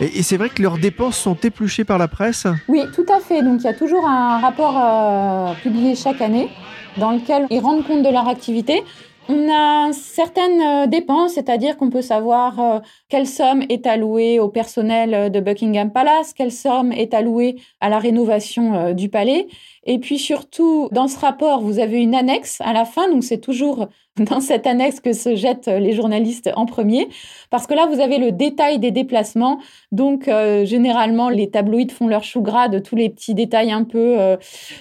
Et, 0.01 0.19
et 0.19 0.23
c'est 0.23 0.37
vrai 0.39 0.49
que 0.49 0.63
leurs 0.63 0.79
dépenses 0.79 1.19
sont 1.19 1.37
épluchées 1.37 1.85
par 1.85 1.99
la 1.99 2.09
presse? 2.09 2.47
Oui, 2.67 2.83
tout 2.95 3.07
à 3.13 3.21
fait. 3.21 3.43
Donc 3.43 3.61
il 3.61 3.65
y 3.65 3.69
a 3.69 3.75
toujours 3.75 4.09
un 4.09 4.39
rapport 4.39 4.75
euh, 4.83 5.53
publié 5.63 5.95
chaque 5.95 6.21
année 6.23 6.49
dans 6.97 7.11
lequel 7.13 7.47
ils 7.51 7.61
rendent 7.61 7.87
compte 7.87 8.03
de 8.03 8.11
leur 8.11 8.27
activité. 8.27 8.83
On 9.26 9.50
a 9.50 9.93
certaines 9.95 10.61
euh, 10.61 10.87
dépenses, 10.87 11.35
c'est-à-dire 11.35 11.78
qu'on 11.78 11.88
peut 11.88 12.02
savoir 12.02 12.61
euh, 12.61 12.81
quelle 13.09 13.26
somme 13.26 13.62
est 13.71 13.87
allouée 13.87 14.38
au 14.38 14.50
personnel 14.50 15.14
euh, 15.14 15.28
de 15.31 15.40
Buckingham 15.40 15.90
Palace, 15.90 16.35
quelle 16.35 16.52
somme 16.52 16.93
est 16.93 17.14
allouée 17.14 17.57
à 17.81 17.88
la 17.88 17.99
rénovation 17.99 18.93
du 18.93 19.09
palais. 19.09 19.47
Et 19.87 19.99
puis 19.99 20.19
surtout, 20.19 20.88
dans 20.93 21.09
ce 21.09 21.19
rapport, 21.19 21.61
vous 21.61 21.79
avez 21.79 22.00
une 22.00 22.14
annexe 22.14 22.59
à 22.61 22.73
la 22.73 22.85
fin, 22.85 23.11
donc 23.11 23.23
c'est 23.23 23.41
toujours 23.41 23.88
dans 24.17 24.41
cette 24.41 24.67
annexe 24.67 25.00
que 25.00 25.12
se 25.12 25.35
jettent 25.35 25.67
les 25.67 25.93
journalistes 25.93 26.50
en 26.55 26.67
premier, 26.67 27.09
parce 27.50 27.67
que 27.67 27.75
là, 27.75 27.87
vous 27.87 28.00
avez 28.00 28.19
le 28.19 28.31
détail 28.31 28.79
des 28.79 28.93
déplacements. 28.93 29.59
Donc, 29.91 30.29
euh, 30.29 30.64
généralement, 30.64 31.29
les 31.29 31.50
tabloïds 31.50 31.91
font 31.91 32.07
leur 32.07 32.23
chou 32.23 32.41
gras 32.41 32.69
de 32.69 32.79
tous 32.79 32.95
les 32.95 33.11
petits 33.11 33.35
détails 33.35 33.73
un 33.73 33.83
peu, 33.83 34.21
euh, 34.21 34.37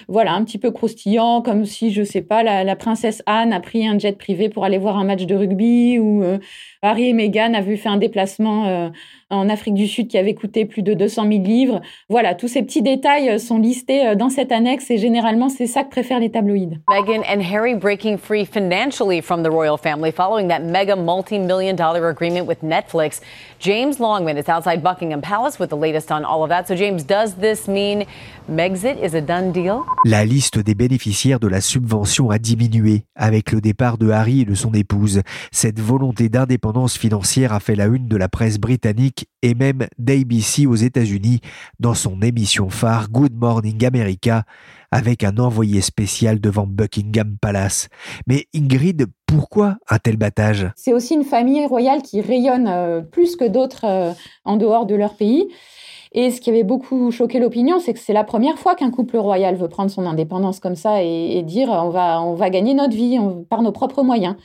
voilà, 0.08 0.34
un 0.34 0.44
petit 0.44 0.58
peu 0.58 0.70
croustillants, 0.70 1.42
comme 1.42 1.64
si, 1.64 1.90
je 1.90 2.02
sais 2.04 2.22
pas, 2.22 2.42
la, 2.42 2.76
princesse 2.76 3.22
Anne 3.26 3.52
a 3.52 3.60
pris 3.60 3.86
un 3.86 3.98
jet 3.98 4.16
privé 4.16 4.48
pour 4.48 4.64
aller 4.64 4.78
voir 4.78 4.98
un 4.98 5.04
match 5.04 5.26
de 5.26 5.34
rugby, 5.34 5.98
ou 5.98 6.22
euh, 6.22 6.38
Harry 6.82 7.08
et 7.08 7.12
Meghan 7.12 7.54
avaient 7.54 7.76
fait 7.76 7.88
un 7.88 7.96
déplacement 7.96 8.66
euh, 8.66 8.88
en 9.34 9.48
Afrique 9.48 9.74
du 9.74 9.86
Sud 9.86 10.08
qui 10.08 10.18
avait 10.18 10.34
coûté 10.34 10.64
plus 10.64 10.82
de 10.82 10.94
200 10.94 11.28
000 11.28 11.44
livres. 11.44 11.80
Voilà, 12.08 12.34
tous 12.34 12.48
ces 12.48 12.62
petits 12.62 12.82
détails 12.82 13.28
euh, 13.28 13.38
sont 13.38 13.58
listés 13.58 14.06
euh, 14.06 14.14
dans 14.14 14.28
cette 14.28 14.52
annexe 14.52 14.90
et 14.90 14.98
généralement, 14.98 15.48
c'est 15.48 15.66
ça 15.66 15.84
que 15.84 15.90
préfèrent 15.90 16.20
les 16.20 16.30
tabloïds. 16.30 16.78
Meghan 16.88 17.22
and 17.28 17.40
Harry 17.40 17.74
breaking 17.74 18.18
free 18.18 18.44
financially 18.44 19.20
from 19.20 19.42
the 19.42 19.50
royal 19.50 19.76
family 19.76 20.12
following 20.12 20.48
that 20.48 20.60
mega 20.60 20.96
multi-million 20.96 21.74
dollar 21.74 22.08
agreement 22.08 22.46
with 22.46 22.62
Netflix. 22.62 23.20
James 23.60 23.98
Longman 23.98 24.36
is 24.36 24.48
outside 24.48 24.82
Buckingham 24.82 25.20
Palace 25.20 25.58
with 25.58 25.70
the 25.70 25.76
latest 25.76 26.10
on 26.10 26.24
all 26.24 26.42
of 26.42 26.50
that. 26.50 26.66
So 26.68 26.74
James, 26.74 27.04
does 27.04 27.34
this 27.34 27.66
mean 27.68 28.04
Megxit 28.50 29.02
is 29.02 29.14
a 29.14 29.20
done 29.20 29.52
deal? 29.52 29.82
La 30.04 30.24
liste 30.24 30.58
des 30.58 30.74
bénéficiaires 30.74 31.40
de 31.40 31.48
la 31.48 31.60
subvention 31.60 32.30
a 32.30 32.38
diminué 32.38 33.04
avec 33.14 33.52
le 33.52 33.60
départ 33.60 33.98
de 33.98 34.10
Harry 34.10 34.42
et 34.42 34.44
de 34.44 34.54
son 34.54 34.72
épouse. 34.74 35.22
Cette 35.50 35.80
volonté 35.80 36.28
d'indépendance 36.28 36.98
financière 36.98 37.52
a 37.52 37.60
fait 37.60 37.74
la 37.74 37.86
une 37.86 38.06
de 38.06 38.16
la 38.16 38.28
presse 38.28 38.58
britannique 38.58 39.23
et 39.42 39.54
même 39.54 39.86
d'ABC 39.98 40.66
aux 40.66 40.74
États-Unis 40.74 41.40
dans 41.80 41.94
son 41.94 42.20
émission 42.22 42.70
phare 42.70 43.10
Good 43.10 43.34
Morning 43.34 43.84
America 43.84 44.44
avec 44.90 45.24
un 45.24 45.38
envoyé 45.38 45.80
spécial 45.80 46.40
devant 46.40 46.66
Buckingham 46.66 47.36
Palace. 47.40 47.88
Mais 48.26 48.46
Ingrid, 48.54 49.06
pourquoi 49.26 49.76
un 49.90 49.98
tel 49.98 50.16
battage? 50.16 50.70
C'est 50.76 50.92
aussi 50.92 51.14
une 51.14 51.24
famille 51.24 51.66
royale 51.66 52.02
qui 52.02 52.20
rayonne 52.20 52.68
euh, 52.68 53.00
plus 53.00 53.34
que 53.36 53.44
d'autres 53.44 53.84
euh, 53.84 54.12
en 54.44 54.56
dehors 54.56 54.86
de 54.86 54.94
leur 54.94 55.16
pays. 55.16 55.48
Et 56.12 56.30
ce 56.30 56.40
qui 56.40 56.50
avait 56.50 56.62
beaucoup 56.62 57.10
choqué 57.10 57.40
l'opinion, 57.40 57.80
c'est 57.80 57.92
que 57.92 57.98
c'est 57.98 58.12
la 58.12 58.22
première 58.22 58.56
fois 58.56 58.76
qu'un 58.76 58.92
couple 58.92 59.16
royal 59.16 59.56
veut 59.56 59.68
prendre 59.68 59.90
son 59.90 60.06
indépendance 60.06 60.60
comme 60.60 60.76
ça 60.76 61.02
et, 61.02 61.42
dire 61.42 61.70
on 61.70 61.90
va, 61.90 62.22
on 62.22 62.34
va 62.34 62.50
gagner 62.50 62.72
notre 62.72 62.94
vie 62.94 63.18
par 63.50 63.62
nos 63.62 63.72
propres 63.72 64.04
moyens. 64.04 64.36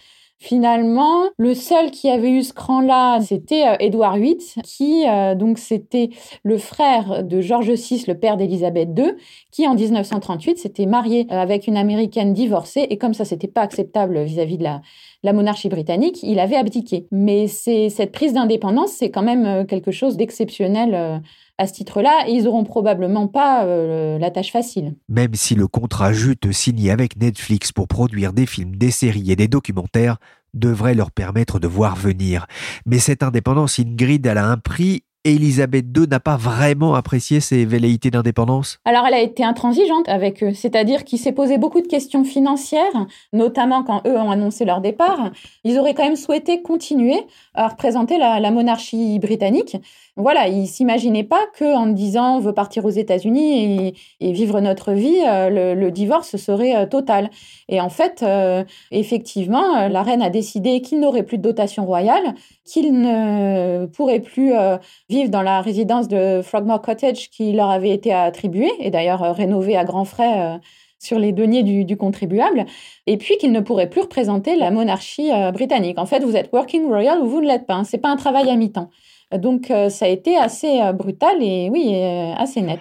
Finalement, 0.41 1.24
le 1.38 1.53
seul 1.53 1.91
qui 1.91 2.10
avait 2.10 2.31
eu 2.31 2.43
ce 2.43 2.53
cran-là, 2.53 3.19
c'était 3.19 3.67
euh, 3.67 3.75
Édouard 3.81 4.15
VIII, 4.15 4.38
qui 4.63 5.03
euh, 5.05 5.36
donc 5.36 5.58
c'était 5.58 6.12
le 6.43 6.58
frère 6.58 7.25
de 7.25 7.41
George 7.41 7.69
VI, 7.69 8.05
le 8.08 8.17
père 8.17 8.38
d'Élisabeth 8.38 8.88
II, 8.98 9.15
qui 9.51 9.67
en 9.67 9.75
1938 9.75 10.58
s'était 10.58 10.86
marié 10.86 11.27
euh, 11.29 11.36
avec 11.36 11.67
une 11.67 11.75
américaine 11.75 12.31
divorcée 12.31 12.88
et 12.89 12.98
comme 12.98 13.13
ça 13.13 13.25
c'était 13.25 13.50
pas 13.50 13.63
acceptable 13.63 14.24
vis-à-vis 14.24 14.58
de 14.58 14.63
la, 14.63 14.81
la 15.24 15.34
monarchie 15.34 15.67
britannique, 15.67 16.24
il 16.24 16.39
avait 16.39 16.55
abdiqué. 16.55 17.05
Mais 17.12 17.48
c'est 17.48 17.89
cette 17.89 18.13
prise 18.13 18.31
d'indépendance, 18.31 18.91
c'est 18.91 19.12
quand 19.12 19.22
même 19.22 19.67
quelque 19.67 19.91
chose 19.91 20.15
d'exceptionnel 20.15 21.22
à 21.60 21.68
ce 21.68 21.74
titre-là, 21.74 22.25
ils 22.28 22.46
n'auront 22.46 22.63
probablement 22.63 23.28
pas 23.28 23.66
euh, 23.66 24.18
la 24.18 24.32
tâche 24.32 24.51
facile. 24.51 24.96
Même 25.10 25.36
si 25.36 25.56
le 25.56 25.68
contrat 25.68 26.13
jute 26.13 26.51
signé 26.54 26.89
avec 26.89 27.18
Netflix 27.18 27.74
pour 27.74 27.89
produire 27.89 28.32
des 28.32 28.46
films, 28.46 28.78
des 28.78 28.92
séries 28.92 29.30
et 29.30 29.36
des 29.36 29.50
documentaires 29.50 30.18
devrait 30.54 30.96
leur 30.96 31.12
permettre 31.12 31.60
de 31.60 31.68
voir 31.68 31.98
venir. 31.98 32.48
Mais 32.86 32.98
cette 32.98 33.24
indépendance, 33.24 33.78
Ingrid, 33.78 34.25
elle 34.25 34.38
a 34.38 34.48
un 34.48 34.58
prix 34.58 35.04
Élisabeth 35.25 35.86
II 35.96 36.08
n'a 36.08 36.22
pas 36.22 36.38
vraiment 36.38 36.96
apprécié 36.96 37.42
ses 37.42 37.66
velléités 37.66 38.10
d'indépendance 38.10 38.80
Alors 38.86 39.06
elle 39.06 39.13
a 39.13 39.20
été 39.20 39.44
intransigeante 39.44 40.08
avec 40.08 40.42
eux, 40.44 40.54
c'est-à-dire 40.54 41.04
qu'il 41.04 41.20
s'est 41.20 41.34
posé 41.34 41.58
beaucoup 41.58 41.82
de 41.82 41.88
questions 41.88 42.24
financières, 42.24 43.06
notamment 43.34 43.84
quand 43.84 44.01
eux 44.08 44.16
ont 44.16 44.32
annoncé 44.32 44.63
leur 44.63 44.80
départ. 44.80 45.32
Ils 45.66 45.78
auraient 45.78 45.94
quand 45.94 46.06
même 46.06 46.16
souhaité 46.16 46.62
continuer 46.62 47.20
à 47.54 47.68
représenter 47.68 48.18
la, 48.18 48.39
la 48.39 48.51
monarchie 48.51 49.20
britannique. 49.20 49.75
Voilà, 50.20 50.50
ils 50.50 50.68
s'imaginaient 50.68 51.24
pas 51.24 51.40
que 51.54 51.64
en 51.64 51.88
disant 51.88 52.36
on 52.36 52.40
veut 52.40 52.54
partir 52.54 52.84
aux 52.84 52.90
États-Unis 52.90 53.96
et, 54.20 54.32
vivre 54.34 54.60
notre 54.60 54.92
vie, 54.92 55.22
euh, 55.26 55.74
le, 55.76 55.92
divorce 55.92 56.36
serait 56.36 56.76
euh, 56.76 56.86
total. 56.86 57.30
Et 57.70 57.80
en 57.80 57.88
fait, 57.88 58.22
euh, 58.22 58.66
effectivement, 58.92 59.88
la 59.88 60.04
reine 60.04 60.22
a 60.22 60.30
décidé 60.30 60.82
qu'il 60.82 61.00
n'aurait 61.00 61.24
plus 61.24 61.38
de 61.38 61.44
dotation 61.44 61.86
royale, 61.86 62.36
qu'il 62.66 63.00
ne 63.00 63.86
pourrait 63.86 64.20
plus 64.20 64.52
vivre 65.08 65.30
dans 65.30 65.42
la 65.42 65.62
résidence 65.62 66.10
de 66.10 66.42
Frogmore 66.44 66.82
Cottage 66.82 67.30
qui 67.30 67.54
leur 67.54 67.70
avait 67.70 67.92
été 67.92 68.12
attribuée 68.12 68.72
et 68.80 68.92
d'ailleurs 68.92 69.22
rénovée 69.34 69.78
à 69.78 69.86
grands 69.86 70.06
frais 70.06 70.60
sur 71.00 71.18
les 71.18 71.32
deniers 71.32 71.64
du, 71.64 71.96
contribuable, 71.96 72.66
et 73.08 73.16
puis 73.18 73.38
qu'il 73.38 73.54
ne 73.54 73.62
pourrait 73.62 73.90
plus 73.90 74.02
représenter 74.02 74.58
la 74.58 74.70
monarchie 74.70 75.32
britannique. 75.54 75.98
En 75.98 76.06
fait, 76.06 76.20
vous 76.20 76.36
êtes 76.36 76.52
working 76.52 76.88
royal 76.88 77.22
ou 77.22 77.28
vous 77.28 77.40
ne 77.40 77.48
l'êtes 77.48 77.66
pas. 77.66 77.76
Hein. 77.76 77.84
C'est 77.86 78.00
pas 78.00 78.10
un 78.10 78.18
travail 78.18 78.50
à 78.50 78.56
mi-temps. 78.58 78.90
Donc, 79.38 79.69
euh, 79.69 79.89
ça 79.89 80.05
a 80.05 80.07
été 80.07 80.38
assez 80.38 80.81
euh, 80.81 80.91
brutal 80.91 81.38
et 81.41 81.69
oui, 81.71 81.95
assez 82.38 82.62
net. 82.62 82.79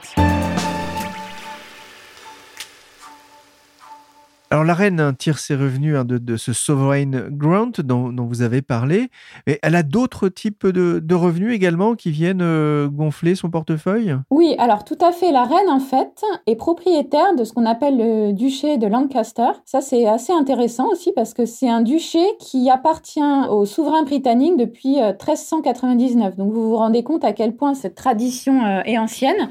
Alors 4.51 4.65
la 4.65 4.73
reine 4.73 5.15
tire 5.19 5.39
ses 5.39 5.55
revenus 5.55 5.95
hein, 5.95 6.07
de, 6.07 6.37
ce 6.39 6.55
sovereign 6.55 7.29
grant 7.31 7.73
dont, 7.85 8.15
vous 8.17 8.41
avez 8.41 8.63
parlé, 8.63 9.11
et 9.47 9.59
elle 9.63 9.75
a 9.75 9.83
d'autres 9.83 10.31
types 10.31 10.67
de, 10.67 11.15
revenus 11.15 11.55
également 11.55 11.95
qui 11.97 12.11
viennent 12.11 12.41
euh, 12.41 12.89
gonfler 12.89 13.35
son 13.35 13.51
portefeuille? 13.51 14.17
Oui, 14.31 14.55
alors 14.59 14.85
tout 14.85 14.97
à 15.03 15.13
fait. 15.13 15.33
La 15.33 15.45
reine, 15.45 15.69
en 15.69 15.81
fait, 15.81 16.23
est 16.47 16.57
propriétaire 16.57 17.35
de 17.37 17.45
ce 17.45 17.53
qu'on 17.53 17.67
appelle 17.67 17.99
le 17.99 18.33
duché 18.33 18.79
de 18.79 18.87
Lancaster. 18.87 19.51
Ça, 19.67 19.83
c'est 19.83 20.07
assez 20.07 20.33
intéressant 20.33 20.89
aussi 20.91 21.13
parce 21.13 21.35
que 21.35 21.45
c'est 21.45 21.69
un 21.69 21.83
duché 21.83 22.25
qui 22.41 22.71
appartient 22.71 23.21
au 23.51 23.67
souverain 23.67 24.05
britannique 24.05 24.57
depuis 24.57 24.95
1399. 24.97 26.37
Donc 26.37 26.53
vous 26.55 26.71
vous 26.71 26.77
rendez 26.77 27.03
compte 27.03 27.23
à 27.23 27.35
quel 27.35 27.55
point 27.55 27.75
cette 27.75 27.97
tradition 27.97 28.65
euh, 28.65 28.81
est 28.87 28.97
ancienne. 28.97 29.51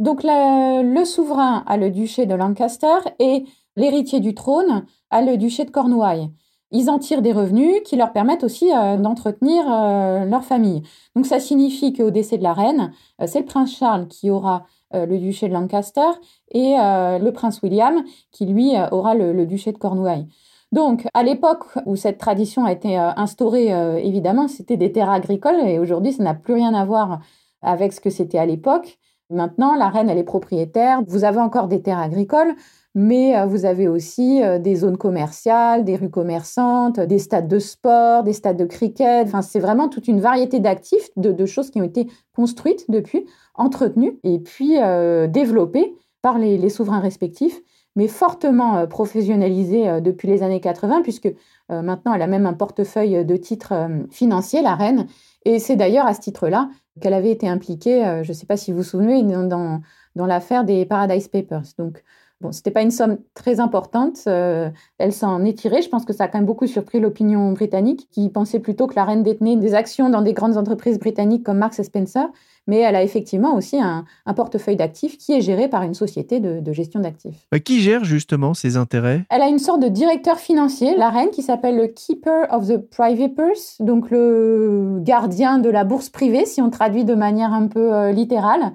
Donc 0.00 0.22
le 0.24 1.04
souverain 1.04 1.62
a 1.66 1.76
le 1.76 1.90
duché 1.90 2.24
de 2.24 2.34
Lancaster 2.34 2.96
et 3.18 3.44
l'héritier 3.76 4.20
du 4.20 4.34
trône 4.34 4.86
a 5.10 5.20
le 5.20 5.36
duché 5.36 5.66
de 5.66 5.70
Cornouailles. 5.70 6.30
Ils 6.70 6.88
en 6.88 6.98
tirent 6.98 7.20
des 7.20 7.32
revenus 7.32 7.82
qui 7.84 7.96
leur 7.96 8.12
permettent 8.12 8.42
aussi 8.42 8.72
euh, 8.72 8.96
d'entretenir 8.96 9.62
euh, 9.68 10.24
leur 10.24 10.42
famille. 10.42 10.82
Donc 11.14 11.26
ça 11.26 11.38
signifie 11.38 11.92
qu'au 11.92 12.10
décès 12.10 12.38
de 12.38 12.42
la 12.42 12.54
reine, 12.54 12.92
euh, 13.20 13.26
c'est 13.26 13.40
le 13.40 13.44
prince 13.44 13.76
Charles 13.76 14.08
qui 14.08 14.30
aura 14.30 14.64
le 14.92 15.18
duché 15.18 15.46
de 15.46 15.52
Lancaster 15.52 16.08
et 16.50 16.74
le 16.74 17.30
prince 17.30 17.62
William 17.62 18.02
qui 18.32 18.44
lui 18.44 18.72
aura 18.90 19.14
le, 19.14 19.46
duché 19.46 19.70
de 19.70 19.78
Cornouailles. 19.78 20.26
Donc 20.72 21.06
à 21.14 21.22
l'époque 21.22 21.62
où 21.86 21.94
cette 21.94 22.18
tradition 22.18 22.64
a 22.64 22.72
été 22.72 22.96
instaurée, 22.96 23.68
évidemment, 24.04 24.48
c'était 24.48 24.76
des 24.76 24.90
terres 24.90 25.10
agricoles 25.10 25.60
et 25.64 25.78
aujourd'hui 25.78 26.12
ça 26.12 26.24
n'a 26.24 26.34
plus 26.34 26.54
rien 26.54 26.74
à 26.74 26.84
voir 26.84 27.20
avec 27.62 27.92
ce 27.92 28.00
que 28.00 28.10
c'était 28.10 28.38
à 28.38 28.46
l'époque. 28.46 28.98
Maintenant, 29.30 29.76
la 29.76 29.88
reine, 29.88 30.10
elle 30.10 30.18
est 30.18 30.24
propriétaire. 30.24 31.02
Vous 31.06 31.24
avez 31.24 31.38
encore 31.38 31.68
des 31.68 31.80
terres 31.82 32.00
agricoles, 32.00 32.54
mais 32.96 33.38
euh, 33.38 33.46
vous 33.46 33.64
avez 33.64 33.86
aussi 33.86 34.42
euh, 34.42 34.58
des 34.58 34.74
zones 34.74 34.96
commerciales, 34.96 35.84
des 35.84 35.94
rues 35.94 36.10
commerçantes, 36.10 36.98
des 36.98 37.20
stades 37.20 37.46
de 37.46 37.60
sport, 37.60 38.24
des 38.24 38.32
stades 38.32 38.56
de 38.56 38.64
cricket. 38.64 39.26
Enfin, 39.26 39.42
c'est 39.42 39.60
vraiment 39.60 39.88
toute 39.88 40.08
une 40.08 40.20
variété 40.20 40.58
d'actifs, 40.58 41.10
de, 41.16 41.46
choses 41.46 41.70
qui 41.70 41.80
ont 41.80 41.84
été 41.84 42.08
construites 42.34 42.90
depuis, 42.90 43.24
entretenues 43.54 44.18
et 44.24 44.40
puis 44.40 44.78
euh, 44.82 45.28
développées 45.28 45.94
par 46.22 46.38
les, 46.38 46.58
les, 46.58 46.68
souverains 46.68 47.00
respectifs, 47.00 47.60
mais 47.96 48.08
fortement 48.08 48.86
professionnalisées 48.86 50.00
depuis 50.02 50.28
les 50.28 50.42
années 50.42 50.60
80, 50.60 51.00
puisque 51.02 51.32
euh, 51.70 51.82
maintenant 51.82 52.14
elle 52.14 52.22
a 52.22 52.26
même 52.26 52.46
un 52.46 52.54
portefeuille 52.54 53.24
de 53.24 53.36
titres 53.36 53.72
financiers, 54.10 54.62
la 54.62 54.74
reine. 54.74 55.06
Et 55.44 55.58
c'est 55.58 55.76
d'ailleurs 55.76 56.06
à 56.06 56.14
ce 56.14 56.20
titre-là 56.20 56.68
qu'elle 57.00 57.14
avait 57.14 57.30
été 57.30 57.48
impliquée, 57.48 58.20
je 58.22 58.28
ne 58.28 58.34
sais 58.34 58.44
pas 58.46 58.58
si 58.58 58.72
vous 58.72 58.78
vous 58.78 58.84
souvenez, 58.84 59.22
dans, 59.22 59.80
dans, 60.16 60.26
l'affaire 60.26 60.64
des 60.64 60.84
Paradise 60.84 61.28
Papers. 61.28 61.62
Donc, 61.78 62.02
bon, 62.40 62.52
c'était 62.52 62.70
pas 62.70 62.82
une 62.82 62.90
somme 62.90 63.18
très 63.34 63.60
importante. 63.60 64.26
elle 64.26 65.12
s'en 65.12 65.44
est 65.44 65.58
tirée. 65.58 65.82
Je 65.82 65.88
pense 65.88 66.04
que 66.04 66.12
ça 66.12 66.24
a 66.24 66.28
quand 66.28 66.38
même 66.38 66.46
beaucoup 66.46 66.66
surpris 66.66 67.00
l'opinion 67.00 67.52
britannique, 67.52 68.08
qui 68.10 68.28
pensait 68.28 68.60
plutôt 68.60 68.86
que 68.86 68.94
la 68.94 69.04
reine 69.04 69.22
détenait 69.22 69.56
des 69.56 69.74
actions 69.74 70.10
dans 70.10 70.22
des 70.22 70.32
grandes 70.32 70.56
entreprises 70.56 70.98
britanniques 70.98 71.44
comme 71.44 71.58
Marks 71.58 71.84
Spencer 71.84 72.28
mais 72.70 72.78
elle 72.78 72.94
a 72.94 73.02
effectivement 73.02 73.56
aussi 73.56 73.78
un, 73.80 74.04
portefeuille 74.34 74.76
d'actifs 74.76 75.18
qui 75.18 75.32
est 75.32 75.40
géré 75.40 75.68
par 75.68 75.82
une 75.82 75.94
société 75.94 76.38
de, 76.38 76.72
gestion 76.72 77.00
d'actifs. 77.00 77.48
Euh, 77.52 77.58
qui 77.58 77.80
gère 77.80 78.04
justement 78.04 78.54
ses 78.54 78.76
intérêts? 78.76 79.24
Elle 79.28 79.42
a 79.42 79.48
une 79.48 79.58
sorte 79.58 79.82
de 79.82 79.88
directeur 79.88 80.38
financier, 80.38 80.96
la 80.96 81.10
reine, 81.10 81.30
qui 81.30 81.42
s'appelle 81.42 81.76
le 81.76 81.88
Keeper 81.88 82.46
of 82.52 82.68
the 82.68 82.76
Private 82.76 83.34
Purse, 83.34 83.76
donc 83.80 84.10
le 84.10 84.98
gardien 85.00 85.58
de 85.58 85.68
la 85.68 85.82
bourse 85.82 86.10
privée, 86.10 86.46
si 86.46 86.62
on 86.62 86.70
traduit 86.70 87.04
de 87.04 87.14
manière 87.14 87.52
un 87.52 87.66
peu 87.66 87.92
euh, 87.92 88.12
littérale. 88.12 88.72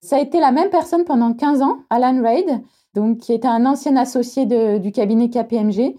Ça 0.00 0.16
a 0.16 0.20
été 0.20 0.38
la 0.38 0.52
même 0.52 0.70
personne 0.70 1.04
pendant 1.04 1.32
15 1.32 1.62
ans, 1.62 1.78
Alan 1.90 2.22
Reid, 2.22 2.62
donc, 2.94 3.18
qui 3.18 3.32
était 3.32 3.48
un 3.48 3.66
ancien 3.66 3.96
associé 3.96 4.46
du 4.78 4.92
cabinet 4.92 5.30
KPMG 5.30 5.96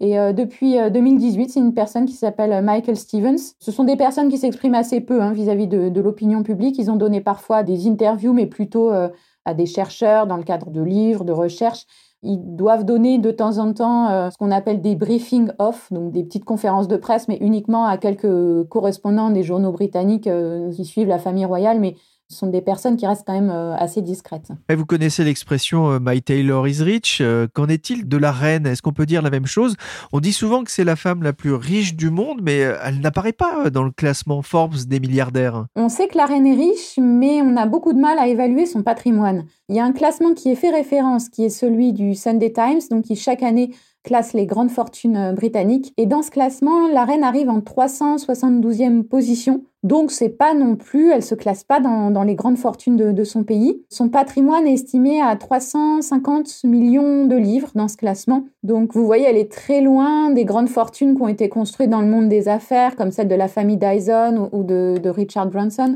et 0.00 0.18
euh, 0.18 0.32
depuis 0.32 0.76
2018, 0.90 1.42
euh, 1.42 1.46
c'est 1.48 1.60
une 1.60 1.74
personne 1.74 2.06
qui 2.06 2.12
s'appelle 2.12 2.52
euh, 2.52 2.62
Michael 2.62 2.96
Stevens. 2.96 3.54
Ce 3.58 3.72
sont 3.72 3.84
des 3.84 3.96
personnes 3.96 4.28
qui 4.28 4.38
s'expriment 4.38 4.76
assez 4.76 5.00
peu 5.00 5.20
hein, 5.20 5.32
vis-à-vis 5.32 5.66
de, 5.66 6.00
l'opinion 6.00 6.42
publique. 6.42 6.78
Ils 6.78 6.90
ont 6.90 6.96
donné 6.96 7.20
parfois 7.20 7.62
des 7.62 7.88
interviews, 7.88 8.32
mais 8.32 8.46
plutôt 8.46 8.90
à 8.90 9.54
des 9.54 9.66
chercheurs 9.66 10.26
dans 10.26 10.36
le 10.36 10.44
cadre 10.44 10.70
de 10.70 10.80
livres, 10.80 11.24
de 11.24 11.32
recherches. 11.32 11.86
Ils 12.22 12.38
doivent 12.56 12.84
donner 12.84 13.18
de 13.18 13.30
temps 13.30 13.58
en 13.58 13.72
temps 13.72 14.30
ce 14.30 14.36
qu'on 14.36 14.50
appelle 14.50 14.80
des 14.80 14.94
briefings 14.94 15.50
off, 15.58 15.92
donc 15.92 16.12
des 16.12 16.22
petites 16.22 16.44
conférences 16.44 16.88
de 16.88 16.96
presse, 16.96 17.28
mais 17.28 17.36
uniquement 17.40 17.84
à 17.84 17.98
quelques 17.98 18.64
correspondants 18.68 19.30
des 19.30 19.42
journaux 19.42 19.72
britanniques 19.72 20.28
qui 20.72 20.84
suivent 20.84 21.08
la 21.08 21.18
famille 21.18 21.44
royale. 21.44 21.80
Mais 21.80 21.96
ce 22.30 22.36
sont 22.36 22.48
des 22.48 22.60
personnes 22.60 22.98
qui 22.98 23.06
restent 23.06 23.24
quand 23.26 23.32
même 23.32 23.50
euh, 23.50 23.74
assez 23.76 24.02
discrètes. 24.02 24.48
Et 24.68 24.74
vous 24.74 24.84
connaissez 24.84 25.24
l'expression 25.24 25.92
euh, 25.92 25.98
My 25.98 26.20
Taylor 26.20 26.68
is 26.68 26.82
rich. 26.82 27.18
Euh, 27.22 27.46
qu'en 27.50 27.68
est-il 27.68 28.06
de 28.06 28.16
la 28.18 28.32
reine? 28.32 28.66
Est-ce 28.66 28.82
qu'on 28.82 28.92
peut 28.92 29.06
dire 29.06 29.22
la 29.22 29.30
même 29.30 29.46
chose? 29.46 29.76
On 30.12 30.20
dit 30.20 30.34
souvent 30.34 30.62
que 30.62 30.70
c'est 30.70 30.84
la 30.84 30.96
femme 30.96 31.22
la 31.22 31.32
plus 31.32 31.54
riche 31.54 31.94
du 31.94 32.10
monde, 32.10 32.40
mais 32.42 32.58
elle 32.58 33.00
n'apparaît 33.00 33.32
pas 33.32 33.70
dans 33.70 33.82
le 33.82 33.90
classement 33.90 34.42
Forbes 34.42 34.76
des 34.86 35.00
milliardaires. 35.00 35.64
On 35.74 35.88
sait 35.88 36.06
que 36.06 36.18
la 36.18 36.26
reine 36.26 36.46
est 36.46 36.54
riche, 36.54 36.98
mais 36.98 37.40
on 37.40 37.56
a 37.56 37.64
beaucoup 37.64 37.94
de 37.94 37.98
mal 37.98 38.18
à 38.18 38.28
évaluer 38.28 38.66
son 38.66 38.82
patrimoine. 38.82 39.44
Il 39.70 39.76
y 39.76 39.80
a 39.80 39.84
un 39.84 39.92
classement 39.92 40.34
qui 40.34 40.50
est 40.50 40.54
fait 40.54 40.70
référence, 40.70 41.30
qui 41.30 41.44
est 41.44 41.50
celui 41.50 41.94
du 41.94 42.14
Sunday 42.14 42.52
Times, 42.52 42.80
donc 42.90 43.04
qui 43.04 43.16
chaque 43.16 43.42
année 43.42 43.74
classe 44.08 44.32
les 44.32 44.46
grandes 44.46 44.70
fortunes 44.70 45.32
britanniques. 45.34 45.92
Et 45.98 46.06
dans 46.06 46.22
ce 46.22 46.30
classement, 46.30 46.88
la 46.88 47.04
reine 47.04 47.22
arrive 47.22 47.50
en 47.50 47.60
372e 47.60 49.02
position 49.02 49.62
donc, 49.84 50.10
c'est 50.10 50.28
pas 50.28 50.54
non 50.54 50.74
plus, 50.74 51.12
elle 51.12 51.22
se 51.22 51.36
classe 51.36 51.62
pas 51.62 51.78
dans, 51.78 52.24
les 52.24 52.34
grandes 52.34 52.58
fortunes 52.58 52.96
de, 52.96 53.24
son 53.24 53.44
pays. 53.44 53.80
Son 53.88 54.08
patrimoine 54.08 54.66
est 54.66 54.72
estimé 54.72 55.22
à 55.22 55.36
350 55.36 56.64
millions 56.64 57.26
de 57.26 57.36
livres 57.36 57.70
dans 57.76 57.86
ce 57.86 57.96
classement. 57.96 58.44
Donc, 58.64 58.92
vous 58.94 59.06
voyez, 59.06 59.26
elle 59.26 59.36
est 59.36 59.52
très 59.52 59.80
loin 59.80 60.30
des 60.30 60.44
grandes 60.44 60.68
fortunes 60.68 61.14
qui 61.14 61.22
ont 61.22 61.28
été 61.28 61.48
construites 61.48 61.90
dans 61.90 62.00
le 62.00 62.08
monde 62.08 62.28
des 62.28 62.48
affaires, 62.48 62.96
comme 62.96 63.12
celle 63.12 63.28
de 63.28 63.36
la 63.36 63.46
famille 63.46 63.76
Dyson 63.76 64.48
ou, 64.50 64.64
de, 64.64 64.98
de 65.00 65.10
Richard 65.10 65.48
Branson. 65.48 65.94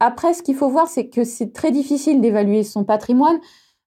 Après, 0.00 0.34
ce 0.34 0.42
qu'il 0.42 0.56
faut 0.56 0.68
voir, 0.68 0.88
c'est 0.88 1.06
que 1.06 1.22
c'est 1.22 1.52
très 1.52 1.70
difficile 1.70 2.20
d'évaluer 2.20 2.64
son 2.64 2.82
patrimoine 2.82 3.38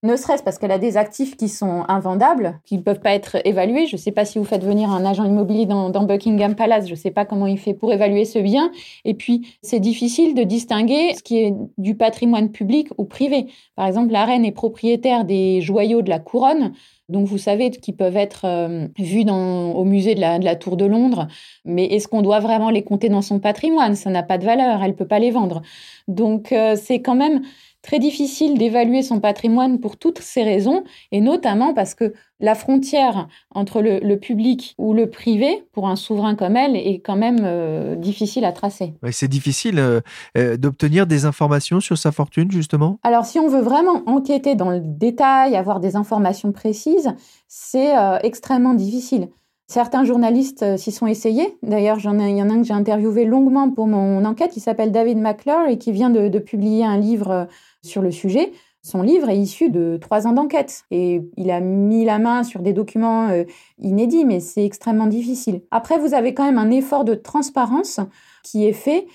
ne 0.06 0.16
serait-ce 0.16 0.42
parce 0.42 0.58
qu'elle 0.58 0.70
a 0.70 0.78
des 0.78 0.96
actifs 0.96 1.36
qui 1.36 1.48
sont 1.48 1.84
invendables, 1.88 2.58
qui 2.64 2.76
ne 2.78 2.82
peuvent 2.82 3.00
pas 3.00 3.12
être 3.12 3.36
évalués. 3.44 3.86
Je 3.86 3.96
ne 3.96 4.00
sais 4.00 4.12
pas 4.12 4.24
si 4.24 4.38
vous 4.38 4.44
faites 4.44 4.64
venir 4.64 4.90
un 4.90 5.04
agent 5.04 5.24
immobilier 5.24 5.66
dans, 5.66 5.90
Buckingham 5.90 6.54
Palace, 6.54 6.86
je 6.86 6.92
ne 6.92 6.96
sais 6.96 7.10
pas 7.10 7.24
comment 7.24 7.46
il 7.46 7.58
fait 7.58 7.74
pour 7.74 7.92
évaluer 7.92 8.24
ce 8.24 8.38
bien. 8.38 8.70
Et 9.04 9.14
puis, 9.14 9.56
c'est 9.62 9.80
difficile 9.80 10.34
de 10.34 10.44
distinguer 10.44 11.14
ce 11.14 11.22
qui 11.22 11.38
est 11.38 11.54
du 11.76 11.94
patrimoine 11.94 12.50
public 12.50 12.88
ou 12.96 13.04
privé. 13.04 13.46
Par 13.74 13.86
exemple, 13.86 14.12
la 14.12 14.24
reine 14.24 14.44
est 14.44 14.52
propriétaire 14.52 15.24
des 15.24 15.60
joyaux 15.60 16.02
de 16.02 16.08
la 16.08 16.18
couronne. 16.18 16.72
Donc, 17.08 17.26
vous 17.26 17.38
savez, 17.38 17.70
qui 17.70 17.92
peuvent 17.92 18.16
être 18.16 18.46
euh, 18.46 18.88
vus 18.98 19.24
au 19.30 19.84
musée 19.84 20.14
de 20.14 20.20
la, 20.20 20.56
Tour 20.56 20.76
de 20.76 20.86
Londres. 20.86 21.28
Mais 21.64 21.84
est-ce 21.86 22.08
qu'on 22.08 22.22
doit 22.22 22.40
vraiment 22.40 22.70
les 22.70 22.82
compter 22.82 23.08
dans 23.08 23.22
son 23.22 23.38
patrimoine? 23.38 23.94
Ça 23.94 24.10
n'a 24.10 24.24
pas 24.24 24.38
de 24.38 24.44
valeur, 24.44 24.82
elle 24.82 24.90
ne 24.90 24.96
peut 24.96 25.06
pas 25.06 25.20
les 25.20 25.30
vendre. 25.30 25.62
Donc, 26.08 26.50
euh, 26.50 26.74
c'est 26.76 27.00
quand 27.02 27.14
même 27.14 27.42
très 27.86 27.98
difficile 28.00 28.58
d'évaluer 28.58 29.02
son 29.02 29.20
patrimoine 29.20 29.78
pour 29.78 29.96
toutes 29.96 30.18
ces 30.18 30.42
raisons, 30.42 30.82
et 31.12 31.20
notamment 31.20 31.72
parce 31.72 31.94
que 31.94 32.14
la 32.40 32.56
frontière 32.56 33.28
entre 33.54 33.80
le, 33.80 34.16
public 34.16 34.74
ou 34.76 34.92
le 34.92 35.08
privé, 35.08 35.64
pour 35.72 35.88
un 35.88 35.94
souverain 35.94 36.34
comme 36.34 36.56
elle, 36.56 36.74
est 36.74 36.98
quand 36.98 37.14
même 37.14 37.42
euh, 37.44 37.94
difficile 37.94 38.44
à 38.44 38.50
tracer. 38.50 38.92
c'est 39.12 39.28
difficile 39.28 39.78
euh, 39.78 40.00
euh, 40.36 40.56
d'obtenir 40.56 41.06
des 41.06 41.26
informations 41.26 41.78
sur 41.78 41.96
sa 41.96 42.10
fortune, 42.10 42.50
justement? 42.50 42.98
Alors, 43.04 43.24
si 43.24 43.38
on 43.38 43.48
veut 43.48 43.62
vraiment 43.62 44.02
enquêter 44.06 44.56
dans 44.56 44.70
le 44.70 44.80
détail, 44.80 45.54
avoir 45.54 45.78
des 45.78 45.94
informations 45.94 46.50
précises, 46.50 47.14
c'est 47.46 47.94
extrêmement 48.24 48.74
difficile. 48.74 49.28
Certains 49.68 50.04
journalistes 50.04 50.76
s'y 50.76 50.92
sont 50.92 51.06
essayés. 51.06 51.58
D'ailleurs, 51.62 51.98
il 51.98 52.04
y 52.04 52.08
en 52.08 52.20
a 52.20 52.52
un 52.52 52.60
que 52.60 52.66
j'ai 52.66 52.72
interviewé 52.72 53.24
longuement 53.24 53.70
pour 53.70 53.86
mon 53.86 54.24
enquête. 54.24 54.56
Il 54.56 54.60
s'appelle 54.60 54.92
David 54.92 55.18
McClure 55.18 55.66
et 55.68 55.76
qui 55.76 55.90
vient 55.90 56.10
de, 56.10 56.28
de 56.28 56.38
publier 56.38 56.84
un 56.84 56.98
livre 56.98 57.48
sur 57.82 58.00
le 58.00 58.10
sujet. 58.12 58.52
Son 58.86 59.02
livre 59.02 59.28
est 59.28 59.36
issu 59.36 59.68
de 59.68 59.98
trois 60.00 60.28
ans 60.28 60.32
d'enquête 60.32 60.84
et 60.92 61.20
il 61.36 61.50
a 61.50 61.58
mis 61.58 62.04
la 62.04 62.20
main 62.20 62.44
sur 62.44 62.62
des 62.62 62.72
documents 62.72 63.28
euh, 63.30 63.42
inédits, 63.80 64.24
mais 64.24 64.38
c'est 64.38 64.64
extrêmement 64.64 65.08
difficile. 65.08 65.62
Après, 65.72 65.98
vous 65.98 66.14
avez 66.14 66.34
quand 66.34 66.44
même 66.44 66.56
un 66.56 66.70
effort 66.70 67.04
de 67.04 67.16
transparence 67.16 67.98
qui 68.44 68.64
est 68.64 68.72
fait, 68.72 69.08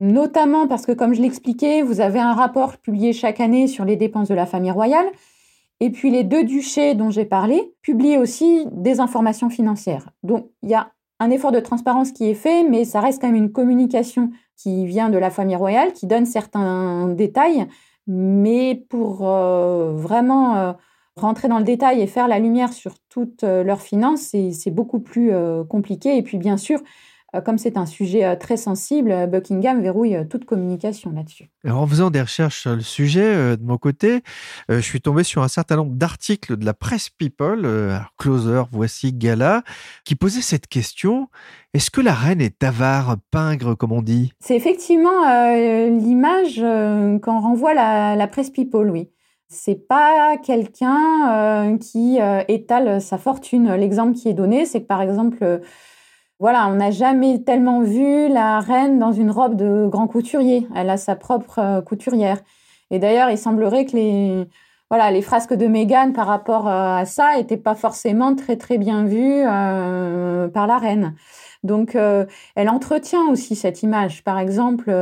notamment 0.00 0.66
parce 0.66 0.86
que, 0.86 0.92
comme 0.92 1.12
je 1.12 1.20
l'expliquais, 1.20 1.82
vous 1.82 2.00
avez 2.00 2.20
un 2.20 2.32
rapport 2.32 2.78
publié 2.78 3.12
chaque 3.12 3.40
année 3.40 3.66
sur 3.66 3.84
les 3.84 3.96
dépenses 3.96 4.28
de 4.28 4.34
la 4.34 4.46
famille 4.46 4.70
royale. 4.70 5.04
Et 5.82 5.90
puis 5.90 6.10
les 6.10 6.24
deux 6.24 6.44
duchés 6.44 6.94
dont 6.94 7.10
j'ai 7.10 7.24
parlé 7.24 7.74
publient 7.82 8.16
aussi 8.16 8.66
des 8.70 9.00
informations 9.00 9.50
financières. 9.50 10.10
Donc 10.22 10.48
il 10.62 10.70
y 10.70 10.74
a 10.74 10.92
un 11.18 11.30
effort 11.30 11.52
de 11.52 11.60
transparence 11.60 12.12
qui 12.12 12.28
est 12.28 12.34
fait, 12.34 12.62
mais 12.62 12.84
ça 12.84 13.00
reste 13.00 13.20
quand 13.20 13.28
même 13.28 13.36
une 13.36 13.52
communication 13.52 14.30
qui 14.56 14.86
vient 14.86 15.10
de 15.10 15.18
la 15.18 15.30
famille 15.30 15.56
royale, 15.56 15.92
qui 15.92 16.06
donne 16.06 16.26
certains 16.26 17.08
détails 17.08 17.66
mais 18.06 18.84
pour 18.88 19.28
euh, 19.28 19.92
vraiment 19.94 20.56
euh, 20.56 20.72
rentrer 21.16 21.48
dans 21.48 21.58
le 21.58 21.64
détail 21.64 22.00
et 22.00 22.06
faire 22.06 22.28
la 22.28 22.38
lumière 22.38 22.72
sur 22.72 22.94
toutes 23.08 23.44
euh, 23.44 23.62
leurs 23.62 23.82
finances, 23.82 24.34
c'est 24.52 24.70
beaucoup 24.70 25.00
plus 25.00 25.32
compliqué. 25.68 26.16
Et 26.16 26.22
puis, 26.22 26.38
bien 26.38 26.56
sûr, 26.56 26.80
comme 27.40 27.56
c'est 27.56 27.76
un 27.76 27.86
sujet 27.86 28.36
très 28.36 28.56
sensible, 28.56 29.26
Buckingham 29.26 29.80
verrouille 29.80 30.26
toute 30.28 30.44
communication 30.44 31.12
là-dessus. 31.12 31.50
En 31.66 31.86
faisant 31.86 32.10
des 32.10 32.20
recherches 32.20 32.60
sur 32.60 32.74
le 32.74 32.82
sujet, 32.82 33.56
de 33.56 33.62
mon 33.62 33.78
côté, 33.78 34.22
je 34.68 34.80
suis 34.80 35.00
tombé 35.00 35.24
sur 35.24 35.42
un 35.42 35.48
certain 35.48 35.76
nombre 35.76 35.94
d'articles 35.94 36.56
de 36.56 36.66
la 36.66 36.74
presse 36.74 37.08
People, 37.08 37.66
Closer, 38.18 38.64
Voici, 38.70 39.12
Gala, 39.12 39.62
qui 40.04 40.14
posaient 40.14 40.42
cette 40.42 40.66
question. 40.66 41.28
Est-ce 41.72 41.90
que 41.90 42.02
la 42.02 42.12
reine 42.12 42.40
est 42.42 42.62
avare, 42.62 43.16
pingre, 43.30 43.76
comme 43.76 43.92
on 43.92 44.02
dit? 44.02 44.32
C'est 44.40 44.56
effectivement 44.56 45.24
l'image 45.86 46.60
qu'en 47.22 47.40
renvoie 47.40 47.72
la, 47.72 48.14
la, 48.14 48.26
presse 48.26 48.50
People, 48.50 48.90
oui. 48.90 49.10
C'est 49.48 49.86
pas 49.86 50.36
quelqu'un 50.42 51.78
qui 51.78 52.18
étale 52.48 53.00
sa 53.00 53.18
fortune. 53.18 53.72
L'exemple 53.74 54.16
qui 54.16 54.28
est 54.28 54.34
donné, 54.34 54.66
c'est 54.66 54.82
que 54.82 54.86
par 54.86 55.02
exemple, 55.02 55.60
voilà, 56.42 56.66
on 56.66 56.74
n'a 56.74 56.90
jamais 56.90 57.40
tellement 57.44 57.82
vu 57.82 58.26
la 58.26 58.58
reine 58.58 58.98
dans 58.98 59.12
une 59.12 59.30
robe 59.30 59.54
de 59.54 59.86
grand 59.86 60.08
couturier. 60.08 60.66
Elle 60.74 60.90
a 60.90 60.96
sa 60.96 61.14
propre 61.14 61.60
euh, 61.60 61.80
couturière. 61.82 62.38
Et 62.90 62.98
d'ailleurs, 62.98 63.30
il 63.30 63.38
semblerait 63.38 63.84
que 63.84 63.92
les, 63.92 64.48
voilà, 64.90 65.12
les 65.12 65.22
frasques 65.22 65.54
de 65.54 65.68
Meghan 65.68 66.10
par 66.10 66.26
rapport 66.26 66.66
euh, 66.66 66.96
à 66.96 67.04
ça 67.04 67.36
n'étaient 67.36 67.56
pas 67.56 67.76
forcément 67.76 68.34
très 68.34 68.56
très 68.56 68.76
bien 68.76 69.04
vues 69.04 69.44
euh, 69.46 70.48
par 70.48 70.66
la 70.66 70.78
reine. 70.78 71.14
Donc, 71.62 71.94
elle 71.94 72.68
entretient 72.68 73.28
aussi 73.30 73.54
cette 73.54 73.84
image. 73.84 74.24
Par 74.24 74.40
exemple, 74.40 74.92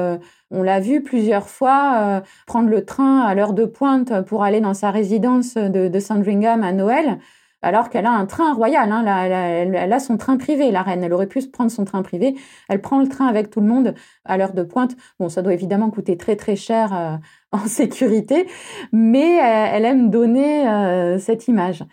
on 0.51 0.63
l'a 0.63 0.79
vu 0.79 1.03
plusieurs 1.03 1.49
fois 1.49 2.23
prendre 2.47 2.69
le 2.69 2.85
train 2.85 3.21
à 3.23 3.35
l'heure 3.35 3.55
de 3.55 3.65
pointe 3.65 4.21
pour 4.27 4.45
aller 4.45 4.61
dans 4.61 4.75
sa 4.75 4.91
résidence 4.91 5.55
de, 5.55 5.89
de 5.89 6.01
Sandringham 6.01 6.63
à 6.63 6.73
Noël 6.73 7.19
alors 7.63 7.91
qu'elle 7.91 8.07
a 8.07 8.13
un 8.13 8.27
train 8.27 8.55
royal. 8.55 8.91
Hein, 8.91 9.05
elle, 9.05 9.93
a 9.93 10.01
son 10.01 10.17
train 10.17 10.37
privé, 10.37 10.71
la 10.71 10.83
reine. 10.83 11.03
Elle 11.05 11.13
aurait 11.13 11.27
pu 11.27 11.41
prendre 11.49 11.71
son 11.71 11.85
train 11.85 12.03
privé. 12.03 12.35
Elle 12.69 12.81
prend 12.81 13.01
le 13.01 13.09
train 13.09 13.27
avec 13.27 13.51
tout 13.51 13.61
le 13.61 13.67
monde 13.67 13.95
à 14.25 14.39
l'heure 14.39 14.55
de 14.55 14.63
pointe. 14.63 14.97
Bon, 15.19 15.29
ça 15.29 15.43
doit 15.43 15.53
évidemment 15.53 15.91
coûter 15.91 16.17
très 16.17 16.37
très 16.37 16.57
cher 16.57 16.95
euh, 16.95 17.17
en 17.53 17.67
sécurité, 17.67 18.47
mais 18.93 19.41
euh, 19.41 19.71
elle 19.73 19.85
aime 19.85 20.11
donner 20.11 20.69
euh, 20.69 21.19
cette 21.19 21.49
image. 21.49 21.85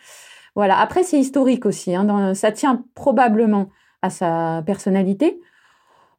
Voilà. 0.55 0.79
Après, 0.79 1.03
c'est 1.03 1.19
historique 1.19 1.65
aussi. 1.65 1.95
Hein, 1.95 2.33
ça 2.33 2.51
tient 2.51 2.83
probablement 2.95 3.69
à 4.01 4.09
sa 4.09 4.63
personnalité 4.65 5.39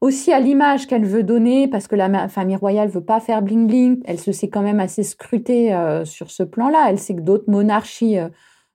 aussi 0.00 0.32
à 0.32 0.38
l'image 0.38 0.87
qu'elle 0.87 1.04
veut 1.04 1.24
donner, 1.24 1.66
parce 1.66 1.88
que 1.88 1.96
la 1.96 2.28
famille 2.28 2.54
royale 2.54 2.88
veut 2.88 3.02
pas 3.02 3.18
faire 3.18 3.42
bling 3.42 3.66
bling. 3.66 4.00
Elle 4.04 4.20
se 4.20 4.30
sait 4.30 4.48
quand 4.48 4.62
même 4.62 4.78
assez 4.78 5.02
scrutée 5.02 5.76
sur 6.04 6.30
ce 6.30 6.44
plan-là. 6.44 6.87
Elle 6.88 7.00
sait 7.00 7.16
que 7.16 7.20
d'autres 7.20 7.50
monarchies 7.50 8.16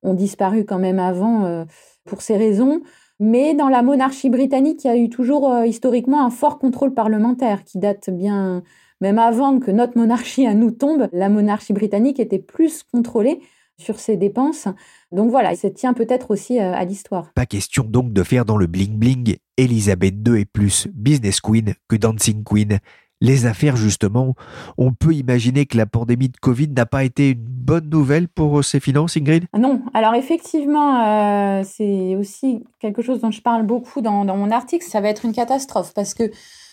ont 0.03 0.13
disparu 0.13 0.65
quand 0.65 0.79
même 0.79 0.99
avant 0.99 1.45
euh, 1.45 1.65
pour 2.05 2.21
ces 2.21 2.37
raisons. 2.37 2.81
Mais 3.19 3.53
dans 3.53 3.69
la 3.69 3.81
monarchie 3.81 4.29
britannique, 4.29 4.83
il 4.83 4.87
y 4.87 4.89
a 4.89 4.97
eu 4.97 5.09
toujours 5.09 5.51
euh, 5.51 5.65
historiquement 5.65 6.25
un 6.25 6.29
fort 6.29 6.59
contrôle 6.59 6.93
parlementaire 6.93 7.63
qui 7.63 7.79
date 7.79 8.09
bien 8.09 8.63
même 9.03 9.19
avant 9.19 9.59
que 9.59 9.69
notre 9.69 9.97
monarchie 9.97 10.47
à 10.47 10.53
nous 10.53 10.71
tombe, 10.71 11.09
la 11.11 11.27
monarchie 11.27 11.73
britannique 11.73 12.21
était 12.21 12.39
plus 12.39 12.83
contrôlée 12.83 13.41
sur 13.77 13.99
ses 13.99 14.15
dépenses. 14.15 14.69
Donc 15.11 15.29
voilà, 15.29 15.55
ça 15.55 15.69
tient 15.69 15.93
peut-être 15.93 16.31
aussi 16.31 16.57
euh, 16.57 16.73
à 16.73 16.85
l'histoire. 16.85 17.33
Pas 17.33 17.45
question 17.45 17.83
donc 17.83 18.13
de 18.13 18.23
faire 18.23 18.45
dans 18.45 18.55
le 18.55 18.65
bling-bling. 18.65 19.35
Elisabeth 19.57 20.15
II 20.25 20.39
est 20.39 20.45
plus 20.45 20.87
business 20.93 21.41
queen 21.41 21.73
que 21.89 21.97
dancing 21.97 22.45
queen. 22.45 22.79
Les 23.23 23.45
affaires, 23.45 23.77
justement, 23.77 24.35
on 24.77 24.91
peut 24.91 25.13
imaginer 25.13 25.65
que 25.65 25.77
la 25.77 25.85
pandémie 25.85 26.27
de 26.27 26.35
Covid 26.35 26.67
n'a 26.67 26.85
pas 26.85 27.05
été 27.05 27.29
une 27.29 27.39
bonne 27.39 27.89
nouvelle 27.89 28.27
pour 28.27 28.65
ses 28.65 28.81
finances, 28.81 29.15
Ingrid? 29.15 29.45
Non, 29.57 29.81
alors 29.93 30.13
effectivement, 30.13 30.99
euh, 31.05 31.63
c'est 31.63 32.17
aussi 32.17 32.65
quelque 32.81 33.01
chose 33.01 33.21
dont 33.21 33.31
je 33.31 33.41
parle 33.41 33.63
beaucoup 33.63 34.01
dans, 34.01 34.25
mon 34.25 34.51
article, 34.51 34.85
ça 34.85 34.99
va 34.99 35.07
être 35.07 35.23
une 35.23 35.31
catastrophe 35.31 35.93
parce 35.93 36.13
que 36.13 36.29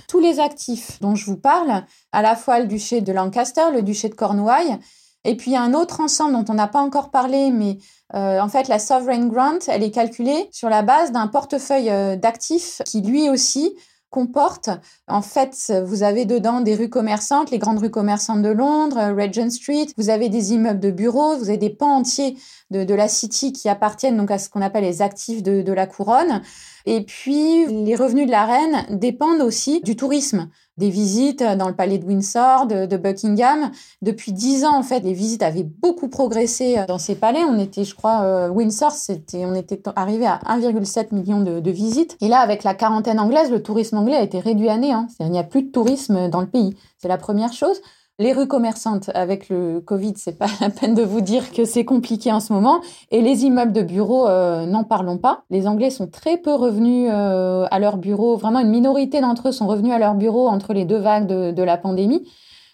tous 0.09 0.19
les 0.19 0.41
actifs 0.41 1.01
dont 1.01 1.15
je 1.15 1.25
vous 1.27 1.37
parle, 1.37 1.85
à 2.11 2.21
la 2.21 2.35
fois 2.35 2.59
le 2.59 2.67
duché 2.67 3.01
de 3.01 3.13
Lancaster, 3.13 3.71
le 3.73 3.83
duché 3.83 4.09
de 4.09 4.17
Cornouailles, 4.17 4.77
et 5.23 5.37
puis 5.37 5.55
un 5.55 5.73
autre 5.73 6.01
ensemble 6.01 6.33
dont 6.33 6.53
on 6.53 6.55
n'a 6.55 6.67
pas 6.67 6.81
encore 6.81 7.13
parlé, 7.13 7.53
mais 7.53 7.79
euh, 8.17 8.41
en 8.41 8.49
fait 8.49 8.67
la 8.67 8.81
sovereign 8.81 9.29
grant, 9.29 9.61
elle 9.69 9.85
est 9.85 9.93
calculée 9.93 10.49
sur 10.51 10.69
la 10.69 10.83
base 10.83 11.13
d'un 11.13 11.29
portefeuille 11.29 11.91
euh, 11.91 12.17
d'actifs 12.17 12.83
qui 12.87 13.03
lui 13.03 13.31
aussi 13.31 13.73
comporte, 14.11 14.71
en 15.11 15.23
fait, 15.23 15.73
vous 15.85 16.03
avez 16.03 16.25
dedans 16.25 16.61
des 16.61 16.75
rues 16.75 16.89
commerçantes, 16.89 17.51
les 17.51 17.59
grandes 17.59 17.79
rues 17.79 17.91
commerçantes 17.91 18.43
de 18.43 18.49
Londres, 18.49 18.99
Regent 18.99 19.51
Street, 19.51 19.87
vous 19.97 20.11
avez 20.11 20.29
des 20.29 20.53
immeubles 20.53 20.81
de 20.81 20.91
bureaux, 20.91 21.37
vous 21.37 21.49
avez 21.49 21.59
des 21.59 21.71
pans 21.71 21.97
entiers 21.97 22.37
de, 22.71 22.95
la 22.95 23.09
City 23.09 23.53
qui 23.53 23.69
appartiennent 23.69 24.17
donc 24.17 24.31
à 24.31 24.39
ce 24.39 24.49
qu'on 24.49 24.63
appelle 24.63 24.85
les 24.85 25.03
actifs 25.03 25.43
de, 25.43 25.73
la 25.73 25.87
couronne. 25.87 26.43
Et 26.87 27.03
puis, 27.03 27.67
les 27.67 27.95
revenus 27.95 28.27
de 28.27 28.31
la 28.31 28.47
reine 28.47 28.87
dépendent 28.91 29.43
aussi 29.43 29.81
du 29.83 29.97
tourisme 29.97 30.49
des 30.79 30.91
visites 30.91 31.43
dans 31.43 31.69
le 31.69 31.75
palais 31.75 31.99
de 31.99 32.07
Windsor, 32.07 32.67
de, 32.67 32.97
Buckingham. 32.97 33.71
Depuis 34.03 34.33
dix 34.33 34.65
ans, 34.65 34.77
en 34.77 34.83
fait, 34.83 35.01
les 35.01 35.13
visites 35.13 35.43
avaient 35.43 35.65
beaucoup 35.65 36.09
progressé 36.09 36.77
dans 36.89 36.99
ces 36.99 37.15
palais. 37.15 37.45
On 37.45 37.59
était, 37.59 37.85
je 37.85 37.95
crois, 37.95 38.23
euh, 38.23 38.49
Windsor, 38.49 38.93
on 39.35 39.55
était 39.55 39.83
arrivé 39.95 40.27
à 40.27 40.41
1,7 40.47 41.15
million 41.15 41.41
de, 41.41 41.71
visites. 41.71 42.17
Et 42.21 42.29
là, 42.29 42.41
avec 42.41 42.65
la 42.65 42.75
quarantaine 42.75 43.21
anglaise, 43.21 43.51
le 43.51 43.63
tourisme 43.63 43.99
anglais 43.99 44.17
a 44.17 44.23
été 44.23 44.41
réduit 44.41 44.69
à 44.69 44.79
néant. 44.79 45.00
Il 45.21 45.31
n'y 45.31 45.39
a 45.39 45.45
plus 45.45 45.63
de 45.63 45.71
tourisme 45.71 46.29
dans 46.29 46.41
le 46.41 46.47
pays. 46.47 46.75
C'est 46.99 47.09
la 47.09 47.19
première 47.19 47.53
chose. 47.53 47.81
Les 48.21 48.35
rues 48.35 48.49
commerçantes 48.49 49.11
avec 49.15 49.49
le 49.49 49.81
Covid, 49.81 50.13
c'est 50.17 50.37
pas 50.37 50.47
la 50.61 50.69
peine 50.69 50.95
de 50.95 51.03
vous 51.03 51.23
dire 51.23 51.53
que 51.53 51.65
c'est 51.65 51.87
compliqué 51.87 52.31
en 52.31 52.41
ce 52.41 52.53
moment. 52.53 52.83
Et 53.11 53.23
les 53.23 53.47
immeubles 53.47 53.73
de 53.73 53.81
bureaux, 53.81 54.29
euh, 54.29 54.67
n'en 54.67 54.85
parlons 54.85 55.17
pas. 55.17 55.45
Les 55.49 55.67
Anglais 55.67 55.89
sont 55.89 56.07
très 56.07 56.37
peu 56.37 56.55
revenus 56.55 57.09
euh, 57.11 57.67
à 57.71 57.79
leur 57.79 57.97
bureau. 57.97 58.37
Vraiment, 58.37 58.61
une 58.61 58.69
minorité 58.69 59.23
d'entre 59.23 59.49
eux 59.49 59.53
sont 59.53 59.67
revenus 59.67 59.95
à 59.95 59.99
leur 59.99 60.15
bureau 60.17 60.49
entre 60.49 60.75
les 60.75 60.85
deux 60.85 60.99
vagues 60.99 61.27
de, 61.27 61.63
la 61.63 61.79
pandémie. 61.79 62.29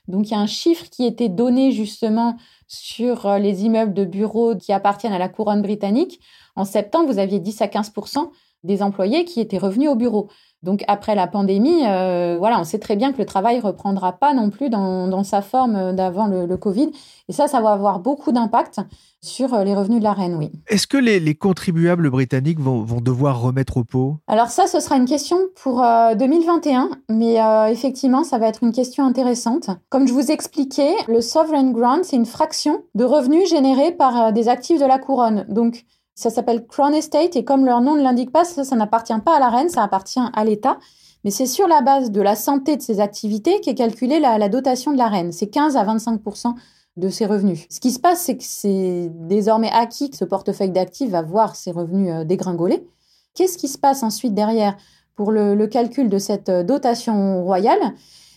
Donc, 0.08 0.26
il 0.26 0.32
y 0.32 0.34
a 0.34 0.40
un 0.40 0.46
chiffre 0.46 0.86
qui 0.90 1.06
était 1.06 1.28
donné 1.28 1.70
justement 1.70 2.34
sur 2.66 3.26
euh, 3.26 3.38
les 3.38 3.64
immeubles 3.64 3.94
de 3.94 4.04
bureaux 4.04 4.56
qui 4.56 4.72
appartiennent 4.72 5.12
à 5.12 5.18
la 5.20 5.28
couronne 5.28 5.62
britannique. 5.62 6.18
En 6.56 6.64
septembre, 6.64 7.06
vous 7.12 7.20
aviez 7.20 7.38
10 7.38 7.62
à 7.62 7.68
15 7.68 7.92
des 8.64 8.82
employés 8.82 9.24
qui 9.24 9.40
étaient 9.40 9.58
revenus 9.58 9.90
au 9.90 9.94
bureau. 9.94 10.28
Donc 10.62 10.82
après 10.88 11.14
la 11.14 11.26
pandémie, 11.26 11.86
euh, 11.86 12.36
voilà, 12.38 12.58
on 12.58 12.64
sait 12.64 12.78
très 12.78 12.96
bien 12.96 13.12
que 13.12 13.18
le 13.18 13.26
travail 13.26 13.60
reprendra 13.60 14.12
pas 14.12 14.34
non 14.34 14.50
plus 14.50 14.70
dans, 14.70 15.22
sa 15.22 15.42
forme 15.42 15.94
d'avant 15.94 16.26
le, 16.26 16.56
Covid. 16.56 16.90
Et 17.28 17.32
ça, 17.32 17.46
ça 17.46 17.60
va 17.60 17.72
avoir 17.72 18.00
beaucoup 18.00 18.32
d'impact 18.32 18.80
sur 19.20 19.52
euh, 19.54 19.64
les 19.64 19.74
revenus 19.74 19.98
de 19.98 20.04
la 20.04 20.12
reine, 20.12 20.36
oui. 20.36 20.50
Est-ce 20.68 20.86
que 20.86 20.96
les, 20.96 21.34
contribuables 21.34 22.10
britanniques 22.10 22.60
vont, 22.60 22.84
devoir 23.00 23.40
remettre 23.40 23.76
au 23.76 23.84
pot? 23.84 24.16
Alors 24.26 24.48
ça, 24.48 24.66
ce 24.66 24.80
sera 24.80 24.96
une 24.96 25.06
question 25.06 25.36
pour 25.54 25.84
2021, 26.16 26.84
euh, 26.84 26.88
mais 27.10 27.36
effectivement, 27.70 28.24
ça 28.24 28.38
va 28.38 28.48
être 28.48 28.62
une 28.62 28.72
question 28.72 29.04
intéressante. 29.04 29.70
Comme 29.90 30.08
je 30.08 30.12
vous 30.12 30.30
expliquais, 30.30 30.94
le 31.08 31.20
Sovereign 31.20 31.72
Grant, 31.72 32.02
c'est 32.02 32.16
une 32.16 32.26
fraction 32.26 32.82
de 32.94 33.04
revenus 33.04 33.48
générés 33.48 33.92
par 33.92 34.32
des 34.32 34.48
actifs 34.48 34.80
de 34.80 34.86
la 34.86 34.98
couronne. 34.98 35.44
Donc 35.48 35.84
ça 36.16 36.30
s'appelle 36.30 36.66
Crown 36.66 36.94
Estate 36.94 37.36
et 37.36 37.44
comme 37.44 37.66
leur 37.66 37.82
nom 37.82 37.94
ne 37.94 38.02
l'indique 38.02 38.32
pas, 38.32 38.44
ça, 38.44 38.74
n'appartient 38.74 39.12
pas 39.22 39.36
à 39.36 39.38
la 39.38 39.50
reine, 39.50 39.68
ça 39.68 39.82
appartient 39.82 40.18
à 40.32 40.44
l'État. 40.44 40.78
Mais 41.24 41.30
c'est 41.30 41.46
sur 41.46 41.68
la 41.68 41.82
base 41.82 42.10
de 42.10 42.22
la 42.22 42.34
santé 42.34 42.76
de 42.76 42.82
ses 42.82 43.00
activités 43.00 43.60
qu'est 43.60 43.74
calculée 43.74 44.18
la, 44.18 44.48
dotation 44.48 44.92
de 44.92 44.96
la 44.96 45.08
reine. 45.08 45.30
C'est 45.30 45.48
15 45.48 45.76
à 45.76 45.84
25% 45.84 46.54
de 46.96 47.08
ses 47.10 47.26
revenus. 47.26 47.66
Ce 47.68 47.80
qui 47.80 47.90
se 47.90 47.98
passe, 47.98 48.20
c'est 48.20 48.38
que 48.38 48.44
c'est 48.44 49.10
désormais 49.12 49.70
acquis 49.70 50.08
que 50.08 50.16
ce 50.16 50.24
portefeuille 50.24 50.70
d'actifs 50.70 51.10
va 51.10 51.20
voir 51.20 51.54
ses 51.54 51.70
revenus 51.70 52.10
euh, 52.10 52.24
dégringoler. 52.24 52.88
Qu'est-ce 53.34 53.58
qui 53.58 53.68
se 53.68 53.76
passe 53.76 54.02
ensuite 54.02 54.32
derrière 54.32 54.74
pour 55.16 55.30
le, 55.32 55.66
calcul 55.66 56.08
de 56.08 56.18
cette 56.18 56.48
euh, 56.48 56.62
dotation 56.62 57.44
royale? 57.44 57.92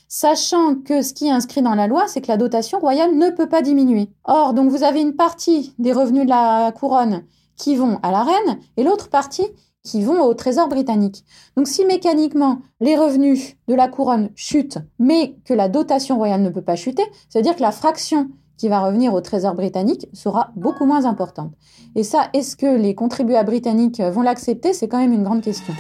Sachant 0.10 0.76
que 0.76 1.02
ce 1.02 1.14
qui 1.14 1.28
est 1.28 1.32
inscrit 1.32 1.62
dans 1.62 1.76
la 1.76 1.88
loi, 1.88 2.08
c'est 2.08 2.20
que 2.20 2.28
la 2.28 2.38
dotation 2.38 2.80
royale 2.80 3.16
ne 3.16 3.30
peut 3.30 3.48
pas 3.48 3.62
diminuer. 3.62 4.10
Or, 4.26 4.54
donc 4.54 4.70
vous 4.70 4.84
avez 4.84 5.00
une 5.00 5.16
partie 5.16 5.74
des 5.80 5.94
revenus 5.94 6.26
de 6.26 6.30
la 6.30 6.74
couronne 6.74 7.24
qui 7.60 7.76
vont 7.76 8.00
à 8.02 8.10
la 8.10 8.24
reine 8.24 8.60
et 8.78 8.84
l'autre 8.84 9.10
partie 9.10 9.46
qui 9.84 10.02
vont 10.02 10.22
au 10.22 10.34
trésor 10.34 10.68
britannique. 10.68 11.24
Donc 11.56 11.68
si 11.68 11.86
mécaniquement 11.86 12.60
les 12.80 12.98
revenus 12.98 13.56
de 13.68 13.76
la 13.76 13.88
couronne 13.88 14.30
chutent, 14.36 14.80
mais 14.98 15.36
que 15.46 15.54
la 15.54 15.70
dotation 15.70 16.18
royale 16.18 16.42
ne 16.42 16.50
peut 16.50 16.64
pas 16.64 16.76
chuter, 16.76 17.04
c'est-à-dire 17.30 17.56
que 17.56 17.62
la 17.62 17.72
fraction 17.72 18.30
qui 18.58 18.68
va 18.68 18.82
revenir 18.82 19.14
au 19.14 19.22
trésor 19.22 19.56
britannique 19.56 20.08
sera 20.14 20.52
beaucoup 20.56 20.86
moins 20.86 21.06
importante. 21.06 21.54
Et 21.96 22.04
ça, 22.04 22.30
est-ce 22.34 22.58
que 22.58 22.76
les 22.78 22.94
contribuables 22.94 23.48
britanniques 23.48 24.02
vont 24.02 24.22
l'accepter? 24.22 24.74
C'est 24.74 24.90
quand 24.90 24.98
même 24.98 25.14
une 25.14 25.24
grande 25.24 25.42
question. 25.42 25.74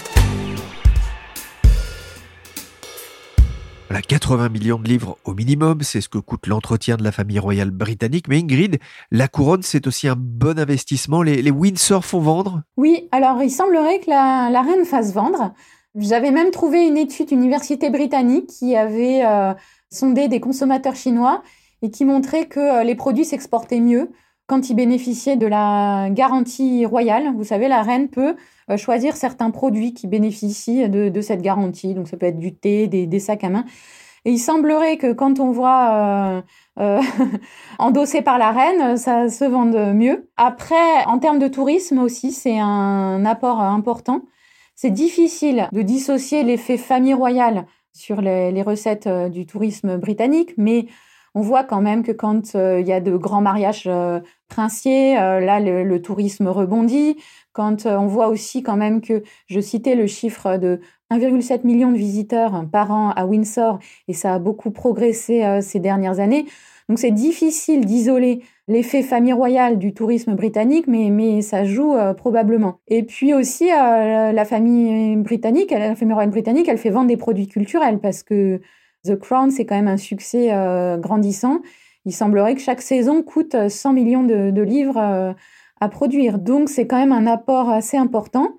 Voilà, 3.90 4.04
80 4.04 4.50
millions 4.50 4.78
de 4.78 4.88
livres 4.88 5.18
au 5.26 5.34
minimum, 5.34 5.80
c'est 5.82 6.00
ce 6.00 6.10
que 6.10 6.20
coûte 6.20 6.46
l'entretien 6.46 6.96
de 6.96 7.04
la 7.04 7.12
famille 7.12 7.40
royale 7.40 7.72
britannique. 7.72 8.28
Mais 8.28 8.38
Ingrid, 8.38 8.78
la 9.10 9.28
couronne, 9.28 9.64
c'est 9.64 9.88
aussi 9.88 10.08
un 10.08 10.16
bon 10.16 10.60
investissement. 10.60 11.24
Les, 11.24 11.50
Windsor 11.50 12.06
font 12.06 12.20
vendre? 12.20 12.62
Oui, 12.78 13.10
alors 13.12 13.42
il 13.42 13.50
semblerait 13.50 14.00
que 14.00 14.12
la, 14.12 14.62
reine 14.62 14.86
fasse 14.86 15.12
vendre. 15.12 15.56
J'avais 15.96 16.30
même 16.30 16.52
trouvé 16.52 16.86
une 16.86 16.98
étude 16.98 17.32
université 17.32 17.90
britannique 17.90 18.46
qui 18.60 18.76
avait 18.76 19.26
euh, 19.26 19.56
sondé 19.90 20.28
des 20.28 20.40
consommateurs 20.40 20.96
chinois 20.96 21.42
et 21.82 21.90
qui 21.90 22.06
montrait 22.06 22.46
que 22.46 22.60
euh, 22.60 22.84
les 22.84 22.94
produits 22.94 23.26
s'exportaient 23.26 23.80
mieux 23.80 24.12
quand 24.46 24.70
ils 24.70 24.76
bénéficiaient 24.76 25.36
de 25.36 25.48
la 25.48 26.10
garantie 26.12 26.86
royale. 26.86 27.34
Vous 27.36 27.44
savez, 27.44 27.68
la 27.68 27.82
reine 27.82 28.08
peut 28.08 28.36
choisir 28.78 29.16
certains 29.16 29.52
produits 29.52 29.94
qui 29.94 30.08
bénéficient 30.08 30.90
de, 30.90 31.22
cette 31.22 31.42
garantie. 31.42 31.94
Donc 31.94 32.08
ça 32.08 32.18
peut 32.18 32.26
être 32.26 32.40
du 32.40 32.56
thé, 32.56 32.88
des, 32.88 33.20
sacs 33.20 33.44
à 33.44 33.50
main. 33.50 33.66
Et 34.26 34.32
il 34.32 34.40
semblerait 34.40 34.98
que 34.98 35.14
quand 35.14 35.40
on 35.40 35.52
voit 35.52 35.92
euh, 35.94 36.42
euh, 36.80 37.02
endossé 37.80 38.22
par 38.22 38.38
la 38.38 38.52
reine, 38.52 38.98
ça 38.98 39.30
se 39.30 39.46
vende 39.46 39.94
mieux. 39.96 40.30
Après, 40.38 41.06
en 41.06 41.20
termes 41.20 41.40
de 41.40 41.48
tourisme 41.48 42.00
aussi, 42.00 42.32
c'est 42.32 42.60
un 42.60 43.26
apport 43.26 43.62
important. 43.62 44.24
C'est 44.76 44.92
difficile 44.92 45.68
de 45.72 45.82
dissocier 45.82 46.44
l'effet 46.44 46.78
famille 46.78 47.14
royale 47.14 47.66
sur 47.94 48.22
les, 48.22 48.62
recettes 48.62 49.10
du 49.30 49.46
tourisme 49.46 49.98
britannique, 49.98 50.54
mais 50.58 50.86
on 51.36 51.42
voit 51.42 51.64
quand 51.64 51.82
même 51.82 52.04
que 52.04 52.12
quand 52.12 52.54
il 52.54 52.88
y 52.88 52.92
a 52.92 53.00
de 53.00 53.16
grands 53.16 53.42
mariages 53.42 53.90
princiers, 54.48 55.16
là, 55.16 55.60
le, 55.60 56.02
tourisme 56.02 56.48
rebondit. 56.48 57.18
Quand 57.60 57.86
euh, 57.86 57.98
on 57.98 58.06
voit 58.06 58.28
aussi 58.28 58.64
quand 58.64 58.78
même 58.78 59.02
que 59.02 59.24
je 59.48 59.60
citais 59.60 59.96
le 59.96 60.08
chiffre 60.08 60.58
de 60.58 60.80
1,7 61.12 61.66
million 61.66 61.92
de 61.92 61.98
visiteurs 61.98 62.66
par 62.72 62.92
an 62.92 63.10
à 63.10 63.26
Windsor 63.26 63.80
et 64.08 64.14
ça 64.14 64.36
a 64.36 64.40
beaucoup 64.40 64.72
progressé 64.72 65.44
euh, 65.44 65.60
ces 65.60 65.80
dernières 65.80 66.20
années. 66.20 66.46
Donc 66.88 67.00
c'est 67.00 67.12
difficile 67.12 67.86
d'isoler 67.86 68.44
l'effet 68.68 69.04
famille 69.04 69.34
royale 69.34 69.78
du 69.78 69.94
tourisme 69.94 70.36
britannique, 70.36 70.86
mais, 70.88 71.10
mais 71.10 71.42
ça 71.42 71.66
joue 71.66 71.96
euh, 71.96 72.14
probablement. 72.14 72.80
Et 72.88 73.04
puis 73.04 73.34
aussi, 73.34 73.68
la 73.68 74.46
famille 74.46 75.16
britannique, 75.18 75.72
la 75.72 75.96
famille 75.96 76.14
royale 76.14 76.32
britannique, 76.32 76.68
elle 76.70 76.78
fait 76.78 76.92
vendre 76.92 77.08
des 77.08 77.18
produits 77.18 77.48
culturels 77.48 78.00
parce 78.00 78.24
que 78.24 78.62
The 79.06 79.16
Crown, 79.18 79.52
c'est 79.52 79.66
quand 79.66 79.76
même 79.76 79.88
un 79.88 79.98
succès 79.98 80.50
grandissant. 81.00 81.62
Il 82.06 82.14
semblerait 82.14 82.56
que 82.56 82.62
chaque 82.62 82.82
saison 82.82 83.24
coûte 83.24 83.56
100 83.70 83.94
millions 83.94 84.24
de, 84.24 84.62
livres 84.62 85.36
à 85.80 85.90
produire. 85.90 86.40
Donc 86.40 86.70
c'est 86.70 86.88
quand 86.88 86.98
même 86.98 87.12
un 87.12 87.28
apport 87.28 87.70
assez 87.70 87.98
important. 87.98 88.58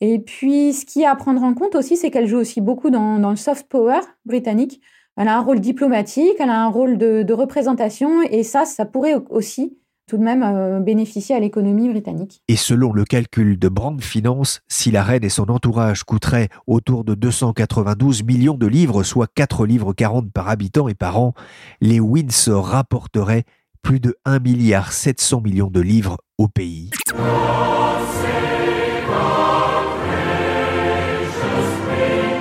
Et 0.00 0.20
puis 0.20 0.72
ce 0.72 0.84
qui 0.84 1.02
est 1.02 1.06
à 1.06 1.16
prendre 1.16 1.42
en 1.42 1.54
compte 1.54 1.74
aussi, 1.74 1.96
c'est 1.96 2.10
qu'elle 2.10 2.26
joue 2.26 2.38
aussi 2.38 2.60
beaucoup 2.60 2.90
dans, 2.90 3.18
le 3.30 3.36
soft 3.36 3.68
power 3.68 4.00
britannique. 4.24 4.80
Elle 5.16 5.28
a 5.28 5.36
un 5.36 5.40
rôle 5.40 5.60
diplomatique, 5.60 6.36
elle 6.38 6.50
a 6.50 6.62
un 6.62 6.68
rôle 6.68 6.96
de, 6.96 7.32
représentation, 7.32 8.22
et 8.22 8.44
ça, 8.44 8.64
ça 8.64 8.84
pourrait 8.84 9.16
aussi 9.30 9.76
tout 10.08 10.16
de 10.16 10.24
même 10.24 10.42
euh, 10.42 10.80
bénéficier 10.80 11.36
à 11.36 11.38
l'économie 11.38 11.88
britannique. 11.90 12.42
Et 12.48 12.56
selon 12.56 12.92
le 12.92 13.04
calcul 13.04 13.58
de 13.58 13.68
Brand 13.68 14.00
Finance, 14.00 14.62
si 14.66 14.90
la 14.90 15.04
reine 15.04 15.22
et 15.22 15.28
son 15.28 15.50
entourage 15.50 16.02
coûteraient 16.02 16.48
autour 16.66 17.04
de 17.04 17.14
292 17.14 18.24
millions 18.24 18.56
de 18.56 18.66
livres, 18.66 19.02
soit 19.02 19.28
4 19.32 19.66
livres 19.66 19.92
40 19.92 20.32
par 20.32 20.48
habitant 20.48 20.88
et 20.88 20.94
par 20.94 21.18
an, 21.18 21.34
les 21.82 22.00
Windsor 22.00 22.66
rapporteraient 22.66 23.44
plus 23.82 24.00
de 24.00 24.16
1 24.24 24.38
milliard 24.40 24.92
700 24.92 25.42
millions 25.42 25.70
de 25.70 25.80
livres 25.80 26.16
au 26.38 26.48
pays. 26.48 26.90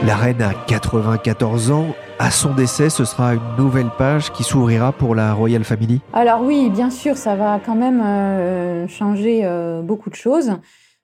La 0.06 0.16
reine 0.16 0.42
a 0.42 0.54
94 0.54 1.72
ans. 1.72 1.88
À 2.20 2.32
son 2.32 2.56
décès, 2.56 2.90
ce 2.90 3.06
sera 3.06 3.36
une 3.36 3.56
nouvelle 3.60 3.92
page 3.96 4.32
qui 4.32 4.44
s'ouvrira 4.44 4.92
pour 4.92 5.14
la 5.14 5.36
Royal 5.36 5.64
Family 5.64 6.02
Alors 6.14 6.42
oui, 6.42 6.72
bien 6.72 6.90
sûr, 6.90 7.16
ça 7.16 7.36
va 7.36 7.60
quand 7.64 7.76
même 7.76 8.02
euh, 8.04 8.88
changer 8.88 9.42
euh, 9.44 9.84
beaucoup 9.84 10.10
de 10.10 10.16
choses. 10.16 10.54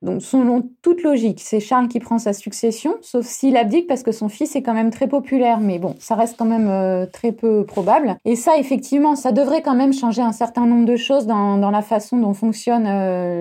Donc, 0.02 0.24
selon 0.24 0.68
toute 0.82 1.04
logique, 1.04 1.40
c'est 1.40 1.60
Charles 1.60 1.88
qui 1.88 2.00
prend 2.00 2.18
sa 2.18 2.34
succession, 2.34 2.96
sauf 3.02 3.28
s'il 3.28 3.56
abdique 3.58 3.86
parce 3.86 4.02
que 4.02 4.12
son 4.12 4.28
fils 4.28 4.56
est 4.56 4.64
quand 4.64 4.74
même 4.74 4.90
très 4.90 5.08
populaire. 5.08 5.60
Mais 5.60 5.78
bon, 5.78 5.96
ça 6.00 6.16
reste 6.16 6.36
quand 6.36 6.46
même 6.46 6.68
euh, 6.68 7.06
très 7.06 7.32
peu 7.32 7.64
probable. 7.64 8.18
Et 8.26 8.36
ça, 8.36 8.58
effectivement, 8.58 9.16
ça 9.16 9.32
devrait 9.32 9.62
quand 9.62 9.76
même 9.76 9.94
changer 9.94 10.24
un 10.24 10.34
certain 10.34 10.66
nombre 10.66 10.86
de 10.86 10.96
choses 10.96 11.28
dans, 11.28 11.60
dans 11.60 11.72
la 11.72 11.84
façon 11.84 12.18
dont 12.18 12.34
fonctionne 12.34 12.86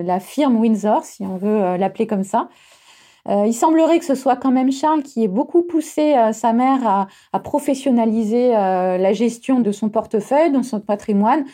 la 0.03 0.19
firme 0.19 0.57
Windsor, 0.57 1.03
si 1.03 1.25
on 1.25 1.37
veut 1.37 1.75
l'appeler 1.77 2.05
comme 2.05 2.23
ça. 2.23 2.49
Il 3.29 3.53
semblerait 3.53 3.99
que 3.99 4.05
ce 4.05 4.15
soit 4.15 4.35
quand 4.35 4.51
même 4.51 4.71
Charles 4.71 5.01
qui 5.01 5.23
ait 5.23 5.29
beaucoup 5.29 5.63
poussé 5.63 6.13
sa 6.33 6.51
mère 6.51 7.07
à, 7.31 7.39
professionnaliser 7.39 8.49
la 8.49 9.13
gestion 9.13 9.61
de 9.61 9.71
son 9.71 9.89
portefeuille, 9.89 10.51
de 10.51 10.61
son 10.61 10.81
patrimoine, 10.81 11.45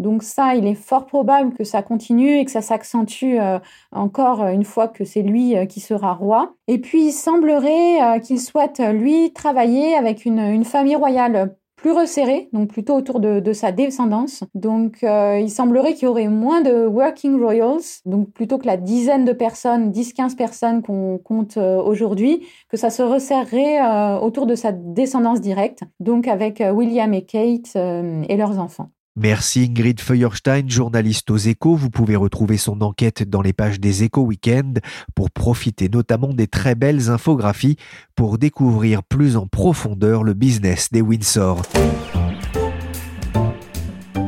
donc 0.00 0.22
ça, 0.22 0.54
il 0.54 0.66
est 0.66 0.74
fort 0.74 1.04
probable 1.04 1.52
que 1.52 1.62
ça 1.62 1.82
continue 1.82 2.38
et 2.38 2.44
que 2.46 2.50
ça 2.50 2.62
s'accentue 2.62 3.36
euh, 3.38 3.58
encore 3.92 4.42
une 4.46 4.64
fois 4.64 4.88
que 4.88 5.04
c'est 5.04 5.20
lui 5.20 5.54
euh, 5.54 5.66
qui 5.66 5.80
sera 5.80 6.14
roi. 6.14 6.54
Et 6.68 6.78
puis, 6.78 7.08
il 7.08 7.12
semblerait 7.12 8.02
euh, 8.02 8.18
qu'il 8.18 8.40
souhaite, 8.40 8.80
lui, 8.80 9.30
travailler 9.34 9.94
avec 9.94 10.24
une, 10.24 10.64
famille 10.64 10.96
royale 10.96 11.54
plus 11.80 11.92
resserrée, 11.92 12.48
donc 12.52 12.68
plutôt 12.68 12.94
autour 12.94 13.20
de, 13.20 13.52
sa 13.52 13.72
descendance. 13.72 14.44
Donc, 14.54 14.98
il 15.02 15.50
semblerait 15.50 15.94
qu'il 15.94 16.04
y 16.04 16.06
aurait 16.06 16.28
moins 16.28 16.60
de 16.60 16.86
working 16.86 17.40
royals, 17.40 18.02
donc 18.04 18.30
plutôt 18.32 18.58
que 18.58 18.66
la 18.66 18.76
dizaine 18.76 19.24
de 19.24 19.32
personnes, 19.32 19.90
10-15 19.90 20.36
personnes 20.36 20.82
qu'on 20.82 21.18
compte 21.18 21.56
aujourd'hui, 21.56 22.46
que 22.68 22.76
ça 22.76 22.90
se 22.90 23.02
resserrerait 23.02 24.18
autour 24.20 24.46
de 24.46 24.54
sa 24.54 24.72
descendance 24.72 25.40
directe, 25.40 25.82
donc 25.98 26.28
avec 26.28 26.62
William 26.72 27.12
et 27.14 27.24
Kate 27.24 27.74
et 27.76 28.36
leurs 28.36 28.58
enfants. 28.58 28.90
Merci 29.16 29.66
Ingrid 29.68 30.00
Feuerstein, 30.00 30.68
journaliste 30.68 31.30
aux 31.30 31.36
échos. 31.36 31.74
Vous 31.74 31.90
pouvez 31.90 32.14
retrouver 32.14 32.56
son 32.56 32.80
enquête 32.80 33.28
dans 33.28 33.42
les 33.42 33.52
pages 33.52 33.80
des 33.80 34.04
échos 34.04 34.22
week-end 34.22 34.74
pour 35.16 35.30
profiter 35.32 35.88
notamment 35.88 36.32
des 36.32 36.46
très 36.46 36.76
belles 36.76 37.10
infographies 37.10 37.76
pour 38.14 38.38
découvrir 38.38 39.02
plus 39.02 39.36
en 39.36 39.48
profondeur 39.48 40.22
le 40.22 40.34
business 40.34 40.92
des 40.92 41.02
Windsor. 41.02 41.62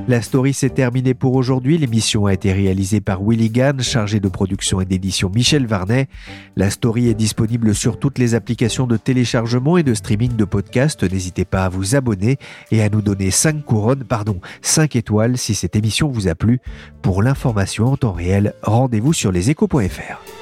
La 0.08 0.20
story 0.20 0.52
s'est 0.52 0.70
terminée 0.70 1.14
pour 1.14 1.36
aujourd'hui. 1.36 1.78
L'émission 1.78 2.26
a 2.26 2.34
été 2.34 2.52
réalisée 2.52 3.00
par 3.00 3.22
Willy 3.22 3.50
Gann, 3.50 3.80
chargé 3.80 4.18
de 4.18 4.28
production 4.28 4.80
et 4.80 4.84
d'édition 4.84 5.30
Michel 5.32 5.66
Varnet. 5.66 6.08
La 6.56 6.70
story 6.70 7.08
est 7.08 7.14
disponible 7.14 7.72
sur 7.72 7.98
toutes 8.00 8.18
les 8.18 8.34
applications 8.34 8.88
de 8.88 8.96
téléchargement 8.96 9.78
et 9.78 9.84
de 9.84 9.94
streaming 9.94 10.34
de 10.34 10.44
podcasts. 10.44 11.04
N'hésitez 11.04 11.44
pas 11.44 11.64
à 11.64 11.68
vous 11.68 11.94
abonner 11.94 12.38
et 12.72 12.82
à 12.82 12.88
nous 12.88 13.00
donner 13.00 13.30
5 13.30 13.64
couronnes, 13.64 14.04
pardon, 14.04 14.40
5 14.60 14.96
étoiles 14.96 15.38
si 15.38 15.54
cette 15.54 15.76
émission 15.76 16.08
vous 16.08 16.26
a 16.26 16.34
plu. 16.34 16.58
Pour 17.00 17.22
l'information 17.22 17.86
en 17.86 17.96
temps 17.96 18.12
réel, 18.12 18.54
rendez-vous 18.62 19.12
sur 19.12 19.30
leséchos.fr. 19.30 20.41